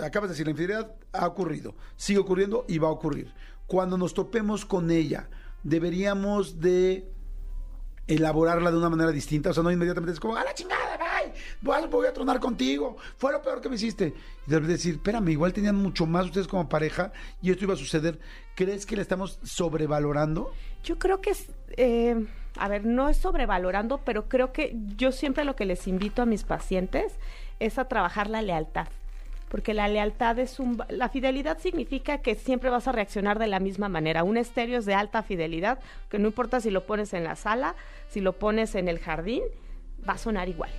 acabas 0.02 0.28
de 0.28 0.34
decir, 0.34 0.46
la 0.46 0.52
infidelidad 0.52 0.94
ha 1.12 1.26
ocurrido, 1.26 1.74
sigue 1.96 2.18
ocurriendo 2.18 2.64
y 2.68 2.78
va 2.78 2.88
a 2.88 2.92
ocurrir. 2.92 3.32
Cuando 3.66 3.96
nos 3.96 4.14
topemos 4.14 4.64
con 4.64 4.90
ella, 4.90 5.28
deberíamos 5.62 6.60
de 6.60 7.10
elaborarla 8.06 8.70
de 8.70 8.78
una 8.78 8.90
manera 8.90 9.12
distinta, 9.12 9.50
o 9.50 9.54
sea, 9.54 9.62
no 9.62 9.70
inmediatamente 9.70 10.14
es 10.14 10.20
como, 10.20 10.36
a 10.36 10.42
la 10.42 10.52
chingada, 10.54 10.90
voy 11.60 12.06
a, 12.06 12.10
a 12.10 12.12
tronar 12.12 12.40
contigo, 12.40 12.96
fue 13.16 13.32
lo 13.32 13.42
peor 13.42 13.60
que 13.60 13.68
me 13.68 13.76
hiciste. 13.76 14.14
Y 14.46 14.50
de 14.50 14.60
decir, 14.60 14.94
espérame, 14.94 15.28
igual 15.28 15.52
tenían 15.52 15.76
mucho 15.76 16.06
más 16.06 16.26
ustedes 16.26 16.48
como 16.48 16.68
pareja 16.68 17.12
y 17.42 17.50
esto 17.50 17.64
iba 17.64 17.74
a 17.74 17.76
suceder. 17.76 18.18
¿Crees 18.54 18.86
que 18.86 18.96
la 18.96 19.02
estamos 19.02 19.38
sobrevalorando? 19.42 20.52
Yo 20.82 20.98
creo 20.98 21.20
que 21.20 21.30
es, 21.30 21.46
eh, 21.76 22.26
a 22.56 22.68
ver, 22.68 22.84
no 22.84 23.08
es 23.08 23.16
sobrevalorando, 23.16 23.98
pero 24.04 24.28
creo 24.28 24.52
que 24.52 24.76
yo 24.96 25.12
siempre 25.12 25.44
lo 25.44 25.56
que 25.56 25.66
les 25.66 25.86
invito 25.86 26.22
a 26.22 26.26
mis 26.26 26.44
pacientes 26.44 27.12
es 27.58 27.78
a 27.78 27.86
trabajar 27.86 28.28
la 28.28 28.42
lealtad. 28.42 28.88
Porque 29.50 29.74
la 29.74 29.88
lealtad 29.88 30.38
es 30.38 30.60
un... 30.60 30.80
La 30.88 31.08
fidelidad 31.08 31.58
significa 31.58 32.18
que 32.18 32.36
siempre 32.36 32.70
vas 32.70 32.86
a 32.86 32.92
reaccionar 32.92 33.40
de 33.40 33.48
la 33.48 33.58
misma 33.58 33.88
manera. 33.88 34.22
Un 34.22 34.36
estéreo 34.36 34.78
es 34.78 34.86
de 34.86 34.94
alta 34.94 35.24
fidelidad, 35.24 35.80
que 36.08 36.20
no 36.20 36.28
importa 36.28 36.60
si 36.60 36.70
lo 36.70 36.86
pones 36.86 37.12
en 37.14 37.24
la 37.24 37.34
sala, 37.34 37.74
si 38.08 38.20
lo 38.20 38.34
pones 38.38 38.76
en 38.76 38.86
el 38.86 39.00
jardín, 39.00 39.42
va 40.08 40.12
a 40.12 40.18
sonar 40.18 40.48
igual. 40.48 40.70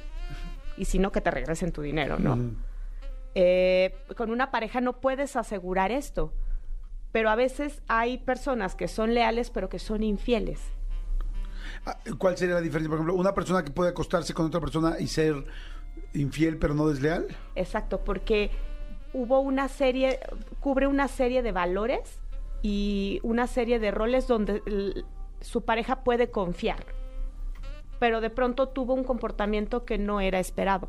Y 0.77 0.86
si 0.86 0.99
no, 0.99 1.12
que 1.12 1.19
te 1.19 1.29
regresen 1.29 1.73
tu 1.73 1.81
dinero, 1.81 2.17
¿no? 2.17 2.38
Eh, 3.36 3.93
con 4.15 4.31
una 4.31 4.51
pareja 4.51 4.81
no 4.81 4.99
puedes 4.99 5.36
asegurar 5.36 5.91
esto, 5.91 6.34
pero 7.12 7.29
a 7.29 7.36
veces 7.36 7.81
hay 7.88 8.17
personas 8.17 8.75
que 8.75 8.88
son 8.88 9.13
leales 9.13 9.49
pero 9.49 9.69
que 9.69 9.79
son 9.79 10.03
infieles. 10.03 10.60
Ah, 11.86 11.97
¿Cuál 12.17 12.38
sería 12.38 12.55
la 12.55 12.62
diferencia? 12.62 12.89
Por 12.89 12.97
ejemplo, 12.97 13.15
una 13.15 13.34
persona 13.34 13.63
que 13.63 13.71
puede 13.71 13.89
acostarse 13.89 14.34
con 14.34 14.45
otra 14.45 14.60
persona 14.60 14.97
y 14.99 15.07
ser 15.07 15.43
infiel 16.13 16.58
pero 16.58 16.73
no 16.73 16.88
desleal. 16.88 17.27
Exacto, 17.56 18.01
porque 18.04 18.51
hubo 19.13 19.39
una 19.39 19.67
serie, 19.67 20.19
cubre 20.60 20.88
una 20.88 21.08
serie 21.08 21.41
de 21.41 21.51
valores 21.51 22.21
y 22.62 23.19
una 23.23 23.47
serie 23.47 23.80
de 23.80 23.91
roles 23.91 24.27
donde 24.27 24.62
su 25.41 25.62
pareja 25.65 26.04
puede 26.04 26.30
confiar, 26.30 26.86
pero 27.99 28.21
de 28.21 28.30
pronto 28.30 28.69
tuvo 28.69 28.93
un 28.93 29.04
comportamiento 29.04 29.86
que 29.86 29.97
no 29.97 30.21
era 30.21 30.39
esperado. 30.39 30.88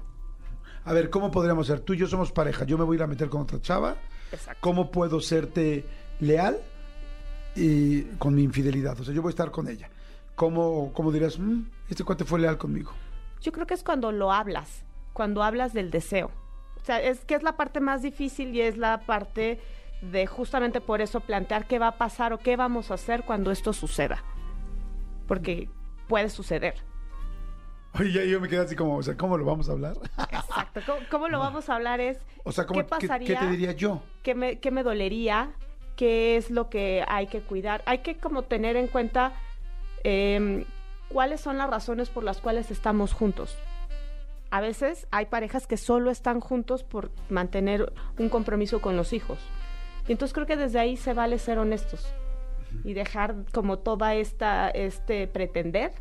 A 0.84 0.92
ver, 0.92 1.10
¿cómo 1.10 1.30
podríamos 1.30 1.66
ser? 1.68 1.80
Tú 1.80 1.94
y 1.94 1.98
yo 1.98 2.06
somos 2.08 2.32
pareja. 2.32 2.64
Yo 2.64 2.76
me 2.76 2.84
voy 2.84 2.96
a 2.96 2.98
ir 2.98 3.02
a 3.04 3.06
meter 3.06 3.28
con 3.28 3.42
otra 3.42 3.60
chava. 3.60 3.96
Exacto. 4.32 4.58
¿Cómo 4.60 4.90
puedo 4.90 5.20
serte 5.20 5.84
leal 6.18 6.58
y 7.54 8.02
con 8.18 8.34
mi 8.34 8.42
infidelidad? 8.42 8.98
O 8.98 9.04
sea, 9.04 9.14
yo 9.14 9.22
voy 9.22 9.28
a 9.28 9.34
estar 9.34 9.50
con 9.50 9.68
ella. 9.68 9.88
¿Cómo, 10.34 10.92
cómo 10.92 11.12
dirías, 11.12 11.38
"Mm, 11.38 11.62
este 11.88 12.02
cuate 12.04 12.24
fue 12.24 12.40
leal 12.40 12.58
conmigo? 12.58 12.90
Yo 13.40 13.52
creo 13.52 13.66
que 13.66 13.74
es 13.74 13.84
cuando 13.84 14.10
lo 14.12 14.32
hablas, 14.32 14.84
cuando 15.12 15.42
hablas 15.42 15.72
del 15.72 15.90
deseo. 15.90 16.30
O 16.80 16.84
sea, 16.84 17.00
es 17.00 17.24
que 17.24 17.34
es 17.34 17.42
la 17.42 17.56
parte 17.56 17.80
más 17.80 18.02
difícil 18.02 18.54
y 18.54 18.60
es 18.60 18.76
la 18.76 19.02
parte 19.06 19.60
de 20.00 20.26
justamente 20.26 20.80
por 20.80 21.00
eso 21.00 21.20
plantear 21.20 21.66
qué 21.66 21.78
va 21.78 21.88
a 21.88 21.98
pasar 21.98 22.32
o 22.32 22.38
qué 22.38 22.56
vamos 22.56 22.90
a 22.90 22.94
hacer 22.94 23.22
cuando 23.24 23.50
esto 23.50 23.72
suceda. 23.72 24.22
Porque 25.28 25.68
puede 26.08 26.28
suceder. 26.28 26.74
Oye, 27.98 28.12
ya 28.12 28.24
yo 28.24 28.40
me 28.40 28.48
quedé 28.48 28.60
así 28.60 28.74
como, 28.74 28.96
o 28.96 29.02
sea, 29.02 29.16
¿cómo 29.16 29.36
lo 29.36 29.44
vamos 29.44 29.68
a 29.68 29.72
hablar? 29.72 29.96
Exacto. 30.30 30.80
¿Cómo, 30.86 31.00
cómo 31.10 31.28
lo 31.28 31.38
vamos 31.38 31.68
a 31.68 31.76
hablar? 31.76 32.00
Es 32.00 32.18
O 32.42 32.50
sea, 32.50 32.66
¿cómo, 32.66 32.80
qué 32.80 32.86
¿qué, 32.86 32.88
pasaría, 32.88 33.26
qué 33.28 33.36
te 33.36 33.50
diría 33.50 33.72
yo? 33.72 34.02
qué 34.22 34.34
me, 34.34 34.58
qué 34.60 34.70
me 34.70 34.82
dolería, 34.82 35.52
qué 35.94 36.36
es 36.36 36.50
lo 36.50 36.70
que 36.70 37.04
hay 37.06 37.26
que 37.26 37.42
cuidar. 37.42 37.82
Hay 37.86 37.98
que 37.98 38.16
como 38.16 38.42
tener 38.42 38.76
en 38.76 38.88
cuenta 38.88 39.34
em, 40.04 40.64
cuáles 41.10 41.40
son 41.40 41.58
las 41.58 41.68
razones 41.68 42.08
por 42.08 42.24
las 42.24 42.40
cuales 42.40 42.70
estamos 42.70 43.12
juntos. 43.12 43.56
A 44.52 44.60
veces 44.60 45.06
hay 45.10 45.26
parejas 45.26 45.66
que 45.66 45.78
solo 45.78 46.10
están 46.10 46.40
juntos 46.40 46.84
por 46.84 47.10
mantener 47.30 47.90
un 48.18 48.28
compromiso 48.28 48.82
con 48.82 48.98
los 48.98 49.14
hijos. 49.14 49.38
Y 50.06 50.12
entonces 50.12 50.34
creo 50.34 50.46
que 50.46 50.56
desde 50.56 50.78
ahí 50.78 50.98
se 50.98 51.14
vale 51.14 51.38
ser 51.38 51.58
honestos 51.58 52.06
y 52.84 52.92
dejar 52.92 53.46
como 53.54 53.78
toda 53.78 54.14
esta 54.14 54.68
este 54.68 55.26
pretender, 55.26 55.92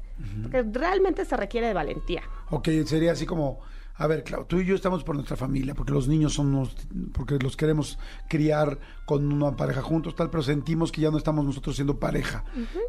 porque 0.41 0.63
realmente 0.63 1.23
se 1.23 1.37
requiere 1.37 1.67
de 1.67 1.73
valentía. 1.73 2.23
Ok, 2.49 2.67
sería 2.85 3.13
así 3.13 3.25
como, 3.25 3.61
a 4.03 4.07
ver, 4.07 4.23
Clau, 4.23 4.45
tú 4.45 4.59
y 4.59 4.65
yo 4.65 4.73
estamos 4.73 5.03
por 5.03 5.15
nuestra 5.15 5.37
familia, 5.37 5.75
porque 5.75 5.91
los 5.91 6.07
niños 6.07 6.33
son 6.33 6.47
unos, 6.55 6.75
porque 7.13 7.37
los 7.39 7.55
queremos 7.55 7.99
criar 8.27 8.79
con 9.05 9.31
una 9.31 9.55
pareja 9.55 9.81
juntos, 9.81 10.15
tal, 10.15 10.29
pero 10.29 10.41
sentimos 10.41 10.91
que 10.91 11.01
ya 11.01 11.11
no 11.11 11.17
estamos 11.17 11.45
nosotros 11.45 11.75
siendo 11.75 11.99
pareja. 11.99 12.43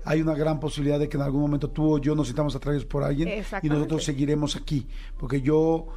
Hay 0.04 0.22
una 0.22 0.34
gran 0.34 0.58
posibilidad 0.58 0.98
de 0.98 1.08
que 1.08 1.16
en 1.18 1.22
algún 1.22 1.42
momento 1.42 1.68
tú 1.70 1.94
o 1.96 1.98
yo 1.98 2.14
nos 2.14 2.28
sintamos 2.28 2.56
atraídos 2.56 2.84
por 2.86 3.02
alguien 3.04 3.44
y 3.62 3.68
nosotros 3.68 4.04
seguiremos 4.04 4.56
aquí, 4.56 4.88
porque 5.18 5.42
yo, 5.42 5.88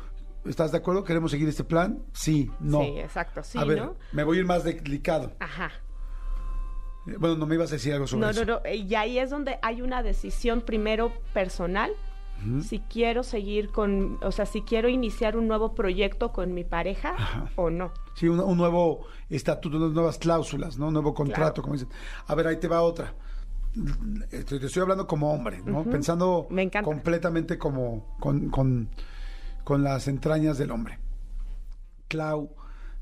¿estás 0.46 0.72
de 0.72 0.80
acuerdo? 0.80 1.04
¿Queremos 1.04 1.32
seguir 1.32 1.48
este 1.48 1.64
plan? 1.64 2.04
Sí, 2.12 2.52
no. 2.60 2.82
Sí, 2.82 3.00
exacto, 3.00 3.42
sí, 3.42 3.58
a 3.58 3.64
ver, 3.64 3.78
¿no? 3.82 3.96
me 4.12 4.24
voy 4.26 4.38
a 4.38 4.40
ir 4.42 4.46
más 4.46 4.64
delicado. 4.64 5.32
Ajá. 5.40 5.72
Eh, 7.08 7.16
Bueno, 7.20 7.36
no 7.38 7.46
me 7.46 7.56
ibas 7.56 7.70
a 7.72 7.76
decir 7.76 7.94
algo 7.94 8.08
sobre 8.08 8.22
No, 8.26 8.30
eso. 8.32 8.46
no, 8.46 8.60
no. 8.64 8.70
Y 8.74 8.94
ahí 8.96 9.20
es 9.20 9.30
donde 9.30 9.60
hay 9.62 9.82
una 9.82 10.04
decisión 10.04 10.62
primero 10.62 11.14
personal. 11.34 11.92
Si 12.62 12.80
quiero 12.80 13.24
seguir 13.24 13.72
con, 13.72 14.20
o 14.22 14.32
sea, 14.32 14.46
si 14.46 14.62
quiero 14.62 14.88
iniciar 14.88 15.36
un 15.36 15.48
nuevo 15.48 15.74
proyecto 15.74 16.32
con 16.32 16.54
mi 16.54 16.64
pareja 16.64 17.16
Ajá. 17.18 17.50
o 17.56 17.70
no. 17.72 17.92
Sí, 18.14 18.28
un, 18.28 18.40
un 18.40 18.58
nuevo 18.58 19.08
estatuto, 19.30 19.78
unas 19.78 19.92
nuevas 19.94 20.18
cláusulas, 20.20 20.78
¿no? 20.78 20.88
Un 20.88 20.94
nuevo 20.94 21.14
contrato, 21.14 21.54
Claro. 21.54 21.64
como 21.64 21.74
dicen. 21.74 21.90
A 22.28 22.36
ver, 22.36 22.46
ahí 22.48 22.58
te 22.58 22.68
va 22.68 22.82
otra. 22.84 23.16
Te 24.30 24.56
estoy 24.66 24.82
hablando 24.82 25.08
como 25.08 25.34
hombre, 25.34 25.62
¿no? 25.66 25.84
Pensando 25.84 26.46
Me 26.50 26.70
completamente 26.70 27.58
como 27.58 28.16
con, 28.20 28.50
con- 28.50 28.90
con 29.64 29.84
las 29.84 30.08
entrañas 30.08 30.58
del 30.60 30.70
hombre. 30.72 31.00
Clau, 32.08 32.52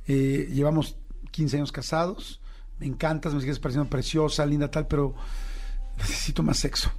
eh, 0.08 0.48
llevamos 0.52 0.98
15 1.32 1.58
años 1.58 1.72
casados, 1.72 2.40
me 2.80 2.86
encantas, 2.86 3.34
me 3.34 3.42
sigues 3.42 3.60
pareciendo 3.60 3.90
preciosa, 3.90 4.46
linda, 4.46 4.72
tal, 4.72 4.88
pero 4.88 5.14
necesito 5.98 6.42
más 6.44 6.58
sexo. 6.60 6.90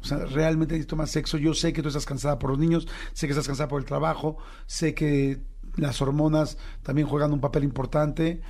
O 0.00 0.04
sea, 0.04 0.18
realmente 0.18 0.74
necesito 0.74 0.96
más 0.96 1.10
sexo. 1.10 1.36
Yo 1.38 1.54
sé 1.54 1.72
que 1.72 1.82
tú 1.82 1.88
estás 1.88 2.06
cansada 2.06 2.38
por 2.38 2.50
los 2.50 2.58
niños, 2.58 2.88
sé 3.12 3.26
que 3.26 3.32
estás 3.32 3.46
cansada 3.46 3.68
por 3.68 3.80
el 3.80 3.86
trabajo, 3.86 4.38
sé 4.66 4.94
que 4.94 5.42
las 5.76 6.00
hormonas 6.02 6.58
también 6.82 7.06
juegan 7.06 7.32
un 7.32 7.40
papel 7.40 7.64
importante. 7.64 8.40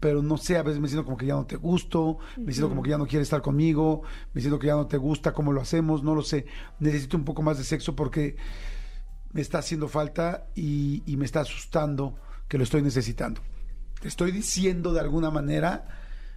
pero 0.00 0.22
no 0.22 0.36
sé, 0.36 0.56
a 0.56 0.62
veces 0.62 0.80
me 0.80 0.88
siento 0.88 1.04
como 1.04 1.16
que 1.16 1.26
ya 1.26 1.34
no 1.34 1.46
te 1.46 1.56
gusto, 1.56 2.18
me 2.36 2.52
siento 2.52 2.68
como 2.68 2.82
que 2.82 2.90
ya 2.90 2.98
no 2.98 3.06
quieres 3.06 3.26
estar 3.26 3.42
conmigo, 3.42 4.02
me 4.32 4.40
siento 4.40 4.58
que 4.58 4.68
ya 4.68 4.76
no 4.76 4.86
te 4.86 4.96
gusta 4.96 5.32
cómo 5.32 5.52
lo 5.52 5.60
hacemos, 5.60 6.02
no 6.02 6.14
lo 6.14 6.22
sé. 6.22 6.46
Necesito 6.78 7.16
un 7.16 7.24
poco 7.24 7.42
más 7.42 7.58
de 7.58 7.64
sexo 7.64 7.96
porque 7.96 8.36
me 9.32 9.40
está 9.40 9.58
haciendo 9.58 9.88
falta 9.88 10.46
y, 10.54 11.02
y 11.06 11.16
me 11.16 11.24
está 11.24 11.40
asustando 11.40 12.16
que 12.46 12.56
lo 12.56 12.64
estoy 12.64 12.82
necesitando. 12.82 13.40
Te 14.00 14.08
estoy 14.08 14.30
diciendo 14.30 14.92
de 14.92 15.00
alguna 15.00 15.30
manera, 15.30 15.88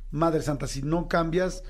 Madre 0.10 0.42
Santa, 0.42 0.68
si 0.68 0.82
no 0.82 1.08
cambias, 1.08 1.64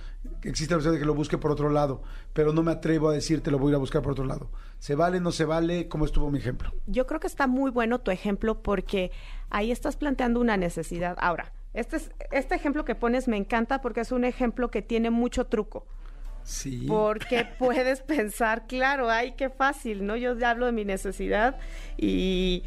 existe 0.44 0.74
la 0.74 0.78
opción 0.78 0.94
de 0.94 1.00
que 1.00 1.06
lo 1.06 1.14
busque 1.14 1.38
por 1.38 1.52
otro 1.52 1.70
lado, 1.70 2.02
pero 2.34 2.54
no 2.54 2.64
me 2.64 2.72
atrevo 2.72 3.10
a 3.10 3.14
decirte 3.14 3.52
lo 3.52 3.60
voy 3.60 3.70
a 3.70 3.72
ir 3.72 3.76
a 3.76 3.80
buscar 3.80 4.02
por 4.02 4.12
otro 4.14 4.26
lado. 4.26 4.50
¿Se 4.80 4.96
vale, 4.96 5.20
no 5.20 5.32
se 5.32 5.46
vale? 5.46 5.88
¿Cómo 5.88 6.06
estuvo 6.06 6.30
mi 6.32 6.40
ejemplo? 6.40 6.72
Yo 6.88 7.06
creo 7.08 7.20
que 7.20 7.28
está 7.28 7.48
muy 7.48 7.72
bueno 7.72 8.00
tu 8.00 8.12
ejemplo 8.12 8.62
porque 8.62 9.12
ahí 9.50 9.72
estás 9.72 9.96
planteando 9.96 10.40
una 10.40 10.58
necesidad. 10.58 11.16
Ahora, 11.20 11.54
este, 11.74 11.98
es- 11.98 12.12
este 12.32 12.56
ejemplo 12.56 12.84
que 12.86 12.96
pones 12.96 13.28
me 13.28 13.38
encanta 13.38 13.82
porque 13.82 14.02
es 14.02 14.12
un 14.12 14.26
ejemplo 14.26 14.70
que 14.72 14.82
tiene 14.82 15.10
mucho 15.10 15.46
truco. 15.46 15.86
Sí. 16.44 16.86
Porque 16.88 17.46
puedes 17.60 18.02
pensar, 18.02 18.66
claro, 18.68 19.10
ay, 19.10 19.34
qué 19.38 19.50
fácil, 19.50 20.06
¿no? 20.06 20.16
Yo 20.16 20.36
hablo 20.46 20.66
de 20.66 20.72
mi 20.72 20.86
necesidad 20.86 21.60
y 21.98 22.64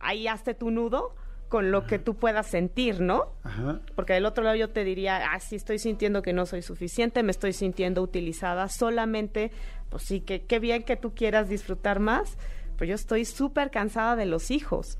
ahí 0.00 0.26
hazte 0.26 0.54
tu 0.54 0.70
nudo 0.70 1.14
con 1.52 1.70
lo 1.70 1.86
que 1.86 1.98
tú 1.98 2.14
puedas 2.14 2.46
sentir, 2.46 3.02
¿no? 3.02 3.26
Ajá. 3.42 3.80
Porque 3.94 4.14
del 4.14 4.24
otro 4.24 4.42
lado 4.42 4.56
yo 4.56 4.70
te 4.70 4.84
diría, 4.84 5.34
ah, 5.34 5.38
sí 5.38 5.56
estoy 5.56 5.78
sintiendo 5.78 6.22
que 6.22 6.32
no 6.32 6.46
soy 6.46 6.62
suficiente, 6.62 7.22
me 7.22 7.30
estoy 7.30 7.52
sintiendo 7.52 8.00
utilizada 8.00 8.70
solamente, 8.70 9.52
pues 9.90 10.02
sí, 10.02 10.22
que 10.22 10.46
qué 10.46 10.58
bien 10.60 10.82
que 10.82 10.96
tú 10.96 11.14
quieras 11.14 11.50
disfrutar 11.50 12.00
más, 12.00 12.38
pero 12.78 12.88
yo 12.88 12.94
estoy 12.94 13.26
súper 13.26 13.70
cansada 13.70 14.16
de 14.16 14.24
los 14.24 14.50
hijos 14.50 14.96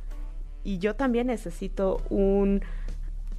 y 0.63 0.77
yo 0.77 0.95
también 0.95 1.29
necesito 1.29 2.03
un, 2.11 2.61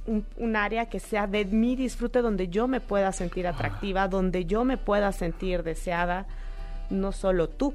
un, 0.06 0.26
un 0.36 0.56
área 0.56 0.86
que 0.86 0.98
sea 0.98 1.28
de 1.28 1.44
mi 1.44 1.76
disfrute 1.76 2.20
donde 2.20 2.48
yo 2.48 2.66
me 2.66 2.80
pueda 2.80 3.12
sentir 3.12 3.46
atractiva, 3.46 4.08
donde 4.08 4.44
yo 4.44 4.64
me 4.64 4.76
pueda 4.76 5.12
sentir 5.12 5.62
deseada, 5.62 6.26
no 6.90 7.12
solo 7.12 7.48
tú. 7.48 7.74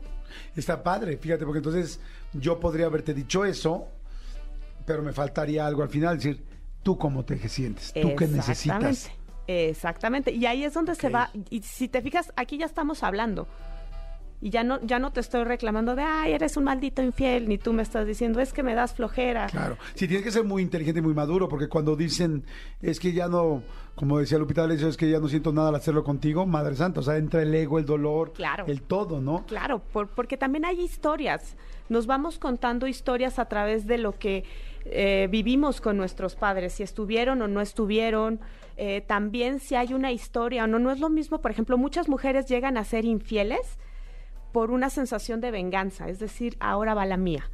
Está 0.53 0.83
padre, 0.83 1.15
fíjate, 1.15 1.45
porque 1.45 1.59
entonces 1.59 2.01
yo 2.33 2.59
podría 2.59 2.87
haberte 2.87 3.13
dicho 3.13 3.45
eso, 3.45 3.87
pero 4.89 5.03
me 5.03 5.13
faltaría 5.13 5.67
algo 5.67 5.83
al 5.83 5.89
final, 5.89 6.15
decir, 6.17 6.43
tú 6.81 6.97
cómo 6.97 7.23
te 7.23 7.37
sientes, 7.47 7.93
tú 7.93 8.15
qué 8.15 8.25
necesitas. 8.27 9.11
Exactamente. 9.45 10.31
Y 10.31 10.47
ahí 10.47 10.63
es 10.63 10.73
donde 10.73 10.95
se 10.95 11.09
va. 11.09 11.29
Y 11.51 11.61
si 11.61 11.87
te 11.87 12.01
fijas, 12.01 12.33
aquí 12.35 12.57
ya 12.57 12.65
estamos 12.65 13.03
hablando. 13.03 13.47
Y 14.41 14.49
ya 14.51 14.63
no, 14.63 14.79
ya 14.81 14.97
no 14.99 15.11
te 15.11 15.19
estoy 15.19 15.43
reclamando 15.43 15.95
de, 15.95 16.01
ay, 16.01 16.31
eres 16.31 16.55
un 16.57 16.63
maldito 16.63 17.03
infiel, 17.03 17.47
ni 17.49 17.57
tú 17.59 17.71
me 17.73 17.83
estás 17.83 18.07
diciendo, 18.07 18.39
es 18.39 18.51
que 18.53 18.63
me 18.63 18.73
das 18.73 18.93
flojera. 18.95 19.45
Claro, 19.47 19.77
sí, 19.95 20.07
tienes 20.07 20.23
que 20.23 20.31
ser 20.31 20.43
muy 20.45 20.63
inteligente 20.63 20.99
y 21.01 21.03
muy 21.03 21.13
maduro, 21.13 21.47
porque 21.49 21.67
cuando 21.67 21.95
dicen, 21.95 22.45
es 22.81 22.99
que 23.01 23.11
ya 23.11 23.27
no, 23.27 23.61
como 23.95 24.17
decía 24.17 24.37
Lupita 24.39 24.61
D'Alessio, 24.61 24.87
es 24.87 24.95
que 24.97 25.09
ya 25.09 25.19
no 25.19 25.27
siento 25.27 25.51
nada 25.51 25.69
al 25.69 25.75
hacerlo 25.75 26.03
contigo, 26.05 26.45
Madre 26.45 26.75
Santa, 26.77 27.01
o 27.01 27.03
sea, 27.03 27.17
entra 27.17 27.41
el 27.43 27.53
ego, 27.53 27.77
el 27.79 27.85
dolor, 27.85 28.31
Claro. 28.31 28.63
el 28.67 28.81
todo, 28.81 29.19
¿no? 29.19 29.45
Claro, 29.45 29.79
por- 29.91 30.07
porque 30.07 30.37
también 30.37 30.63
hay 30.63 30.79
historias. 30.81 31.57
Nos 31.89 32.05
vamos 32.07 32.39
contando 32.39 32.87
historias 32.87 33.39
a 33.39 33.45
través 33.45 33.87
de 33.87 33.97
lo 33.97 34.17
que 34.17 34.45
eh, 34.85 35.27
vivimos 35.29 35.81
con 35.81 35.97
nuestros 35.97 36.35
padres, 36.35 36.73
si 36.73 36.83
estuvieron 36.83 37.41
o 37.41 37.47
no 37.47 37.61
estuvieron. 37.61 38.39
Eh, 38.77 39.01
también 39.01 39.59
si 39.59 39.75
hay 39.75 39.93
una 39.93 40.11
historia 40.11 40.63
o 40.63 40.67
no. 40.67 40.79
No 40.79 40.91
es 40.91 40.99
lo 40.99 41.09
mismo, 41.09 41.41
por 41.41 41.51
ejemplo, 41.51 41.77
muchas 41.77 42.07
mujeres 42.09 42.45
llegan 42.45 42.77
a 42.77 42.83
ser 42.83 43.05
infieles 43.05 43.77
por 44.51 44.71
una 44.71 44.89
sensación 44.89 45.41
de 45.41 45.51
venganza, 45.51 46.09
es 46.09 46.19
decir, 46.19 46.57
ahora 46.59 46.93
va 46.93 47.05
la 47.05 47.17
mía. 47.17 47.49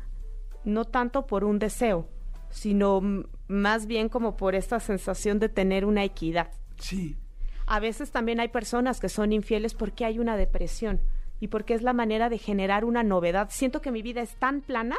No 0.63 0.85
tanto 0.85 1.27
por 1.27 1.43
un 1.43 1.59
deseo, 1.59 2.07
sino 2.49 3.01
más 3.47 3.85
bien 3.85 4.09
como 4.09 4.37
por 4.37 4.55
esta 4.55 4.79
sensación 4.79 5.39
de 5.39 5.49
tener 5.49 5.85
una 5.85 6.03
equidad. 6.03 6.51
Sí, 6.77 7.17
A 7.67 7.79
veces 7.79 8.11
también 8.11 8.39
hay 8.39 8.49
personas 8.49 8.99
que 8.99 9.09
son 9.09 9.33
infieles 9.33 9.73
porque 9.73 10.05
hay 10.05 10.19
una 10.19 10.37
depresión 10.37 11.01
y 11.39 11.47
porque 11.47 11.73
es 11.73 11.81
la 11.81 11.93
manera 11.93 12.29
de 12.29 12.37
generar 12.37 12.85
una 12.85 13.03
novedad. 13.03 13.49
Siento 13.51 13.81
que 13.81 13.91
mi 13.91 14.01
vida 14.01 14.21
es 14.21 14.35
tan 14.35 14.61
plana 14.61 14.97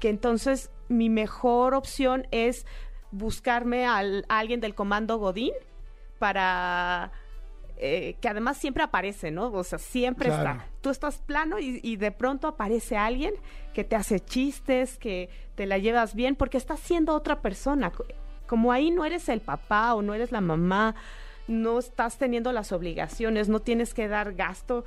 que 0.00 0.08
entonces 0.08 0.70
mi 0.88 1.08
mejor 1.08 1.74
opción 1.74 2.26
es 2.32 2.66
buscarme 3.12 3.86
al, 3.86 4.24
a 4.28 4.38
alguien 4.40 4.60
del 4.60 4.74
comando 4.74 5.18
Godín 5.18 5.52
para 6.18 7.12
eh, 7.82 8.16
que 8.20 8.28
además 8.28 8.58
siempre 8.58 8.82
aparece, 8.82 9.30
¿no? 9.30 9.50
O 9.52 9.64
sea, 9.64 9.78
siempre 9.78 10.28
Claro. 10.28 10.50
está. 10.60 10.66
Tú 10.82 10.90
estás 10.90 11.18
plano 11.18 11.58
y, 11.58 11.80
y 11.82 11.96
de 11.96 12.12
pronto 12.12 12.46
aparece 12.46 12.96
alguien 12.96 13.34
que 13.72 13.84
te 13.84 13.96
hace 13.96 14.20
chistes, 14.20 14.98
que 14.98 15.30
te 15.54 15.64
la 15.66 15.78
llevas 15.78 16.14
bien, 16.14 16.36
porque 16.36 16.58
estás 16.58 16.80
siendo 16.80 17.14
otra 17.14 17.40
persona. 17.40 17.90
Co- 17.90 18.04
Como 18.46 18.70
ahí 18.72 18.90
no 18.90 19.04
eres 19.06 19.28
el 19.30 19.40
papá 19.40 19.94
o 19.94 20.02
no 20.02 20.12
eres 20.12 20.30
la 20.30 20.40
mamá, 20.42 20.94
no 21.48 21.78
estás 21.78 22.18
teniendo 22.18 22.52
las 22.52 22.70
obligaciones, 22.72 23.48
no 23.48 23.60
tienes 23.60 23.94
que 23.94 24.08
dar 24.08 24.34
gasto, 24.34 24.84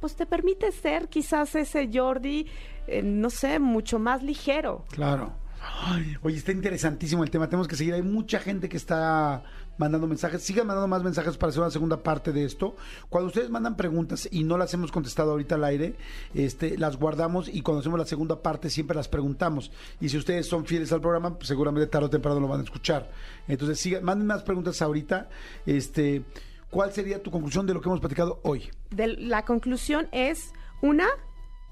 pues 0.00 0.16
te 0.16 0.24
permite 0.26 0.72
ser 0.72 1.08
quizás 1.08 1.54
ese 1.54 1.88
Jordi, 1.92 2.46
eh, 2.86 3.02
no 3.02 3.30
sé, 3.30 3.58
mucho 3.58 3.98
más 3.98 4.22
ligero. 4.22 4.84
claro. 4.90 5.40
Ay, 5.84 6.16
oye, 6.22 6.38
está 6.38 6.50
interesantísimo 6.50 7.22
el 7.22 7.30
tema, 7.30 7.48
tenemos 7.48 7.68
que 7.68 7.76
seguir, 7.76 7.94
hay 7.94 8.02
mucha 8.02 8.40
gente 8.40 8.68
que 8.68 8.76
está 8.76 9.44
mandando 9.78 10.08
mensajes, 10.08 10.42
sigan 10.42 10.66
mandando 10.66 10.88
más 10.88 11.04
mensajes 11.04 11.36
para 11.36 11.50
hacer 11.50 11.60
una 11.62 11.70
segunda 11.70 12.02
parte 12.02 12.32
de 12.32 12.44
esto. 12.44 12.74
Cuando 13.08 13.28
ustedes 13.28 13.48
mandan 13.48 13.76
preguntas 13.76 14.28
y 14.32 14.42
no 14.42 14.58
las 14.58 14.74
hemos 14.74 14.90
contestado 14.90 15.30
ahorita 15.30 15.54
al 15.54 15.62
aire, 15.62 15.94
este, 16.34 16.76
las 16.78 16.96
guardamos 16.96 17.48
y 17.48 17.62
cuando 17.62 17.78
hacemos 17.80 17.96
la 17.96 18.06
segunda 18.06 18.42
parte 18.42 18.70
siempre 18.70 18.96
las 18.96 19.06
preguntamos. 19.06 19.70
Y 20.00 20.08
si 20.08 20.16
ustedes 20.18 20.48
son 20.48 20.66
fieles 20.66 20.90
al 20.92 21.00
programa, 21.00 21.36
pues 21.38 21.46
seguramente 21.46 21.86
tarde 21.86 22.06
o 22.06 22.10
temprano 22.10 22.40
lo 22.40 22.48
van 22.48 22.60
a 22.60 22.64
escuchar. 22.64 23.12
Entonces, 23.46 23.78
sigan, 23.78 24.02
manden 24.02 24.26
más 24.26 24.42
preguntas 24.42 24.82
ahorita. 24.82 25.28
Este, 25.64 26.24
¿Cuál 26.70 26.92
sería 26.92 27.22
tu 27.22 27.30
conclusión 27.30 27.68
de 27.68 27.74
lo 27.74 27.80
que 27.80 27.88
hemos 27.88 28.00
platicado 28.00 28.40
hoy? 28.42 28.68
De- 28.90 29.06
la 29.16 29.44
conclusión 29.44 30.08
es, 30.10 30.52
una, 30.80 31.06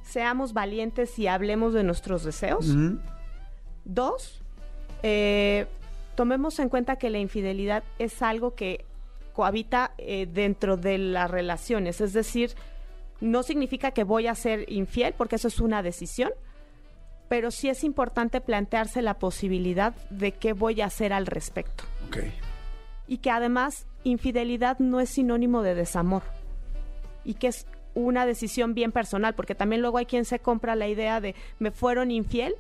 seamos 0.03 0.53
valientes 0.53 1.19
y 1.19 1.27
hablemos 1.27 1.73
de 1.73 1.83
nuestros 1.83 2.25
deseos. 2.25 2.67
Dos, 3.85 4.43
eh, 5.03 5.67
tomemos 6.15 6.59
en 6.59 6.69
cuenta 6.69 6.97
que 6.97 7.11
la 7.11 7.19
infidelidad 7.19 7.83
es 7.99 8.23
algo 8.23 8.55
que 8.55 8.85
cohabita 9.33 9.93
eh, 9.99 10.27
dentro 10.27 10.77
de 10.77 10.99
las 10.99 11.31
relaciones, 11.31 12.01
es 12.01 12.13
decir, 12.13 12.55
no 13.21 13.43
significa 13.43 13.91
que 13.91 14.05
voy 14.05 14.27
a 14.27 14.35
ser 14.35 14.71
infiel, 14.71 15.15
porque 15.17 15.37
eso 15.37 15.49
es 15.49 15.61
una 15.61 15.83
decisión, 15.83 16.33
pero 17.29 17.51
sí 17.51 17.69
es 17.69 17.85
importante 17.85 18.41
plantearse 18.41 19.03
la 19.03 19.15
posibilidad 19.19 19.95
de 20.11 20.33
qué 20.33 20.53
voy 20.53 20.81
a 20.81 20.87
hacer 20.87 21.13
al 21.13 21.27
respecto. 21.27 21.85
Y 23.07 23.19
que 23.19 23.31
además 23.31 23.87
infidelidad 24.05 24.79
no 24.79 25.01
es 25.01 25.11
sinónimo 25.11 25.63
de 25.63 25.75
desamor 25.75 26.23
y 27.25 27.35
que 27.35 27.49
es 27.49 27.67
una 27.95 28.27
decisión 28.27 28.75
bien 28.75 28.93
personal, 28.93 29.35
porque 29.35 29.55
también 29.55 29.83
luego 29.83 29.99
hay 29.99 30.07
quien 30.07 30.25
se 30.25 30.39
compra 30.39 30.75
la 30.75 30.89
idea 30.89 31.21
de 31.21 31.35
me 31.59 31.71
fueron 31.71 32.11
infiel 32.11 32.55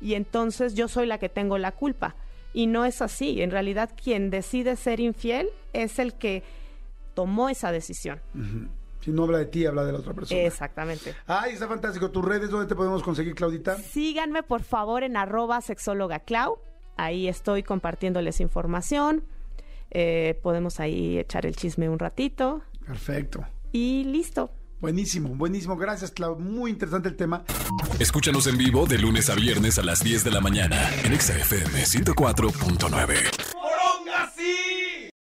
y 0.00 0.14
entonces 0.14 0.74
yo 0.74 0.88
soy 0.88 1.06
la 1.06 1.18
que 1.18 1.28
tengo 1.28 1.58
la 1.58 1.72
culpa. 1.72 2.16
Y 2.52 2.66
no 2.66 2.84
es 2.84 3.02
así. 3.02 3.42
En 3.42 3.50
realidad 3.50 3.90
quien 4.02 4.30
decide 4.30 4.76
ser 4.76 5.00
infiel 5.00 5.50
es 5.72 5.98
el 5.98 6.14
que 6.14 6.42
tomó 7.14 7.48
esa 7.48 7.70
decisión. 7.70 8.20
Si 9.00 9.10
no 9.10 9.24
habla 9.24 9.38
de 9.38 9.46
ti, 9.46 9.66
habla 9.66 9.84
de 9.84 9.92
la 9.92 9.98
otra 9.98 10.14
persona. 10.14 10.40
Exactamente. 10.40 11.14
Ay, 11.26 11.52
está 11.52 11.68
fantástico. 11.68 12.10
¿Tus 12.10 12.24
redes 12.24 12.50
dónde 12.50 12.66
te 12.66 12.74
podemos 12.74 13.02
conseguir, 13.02 13.34
Claudita? 13.34 13.76
Síganme 13.76 14.42
por 14.42 14.62
favor 14.62 15.02
en 15.02 15.16
arroba 15.16 15.60
sexóloga 15.60 16.20
Clau. 16.20 16.58
Ahí 16.96 17.28
estoy 17.28 17.62
compartiéndoles 17.62 18.40
información. 18.40 19.22
Eh, 19.90 20.38
podemos 20.42 20.80
ahí 20.80 21.18
echar 21.18 21.46
el 21.46 21.56
chisme 21.56 21.88
un 21.88 21.98
ratito. 21.98 22.62
Perfecto. 22.86 23.44
Y 23.72 24.04
listo. 24.04 24.50
Buenísimo, 24.80 25.30
buenísimo. 25.30 25.76
Gracias, 25.76 26.10
Clau. 26.10 26.38
Muy 26.38 26.70
interesante 26.70 27.08
el 27.08 27.16
tema. 27.16 27.44
Escúchanos 27.98 28.46
en 28.46 28.58
vivo 28.58 28.86
de 28.86 28.98
lunes 28.98 29.30
a 29.30 29.34
viernes 29.34 29.78
a 29.78 29.82
las 29.82 30.02
10 30.04 30.24
de 30.24 30.30
la 30.30 30.40
mañana 30.40 30.90
en 31.02 31.12
Exa 31.12 31.36
FM 31.36 31.84
104.9. 31.84 33.55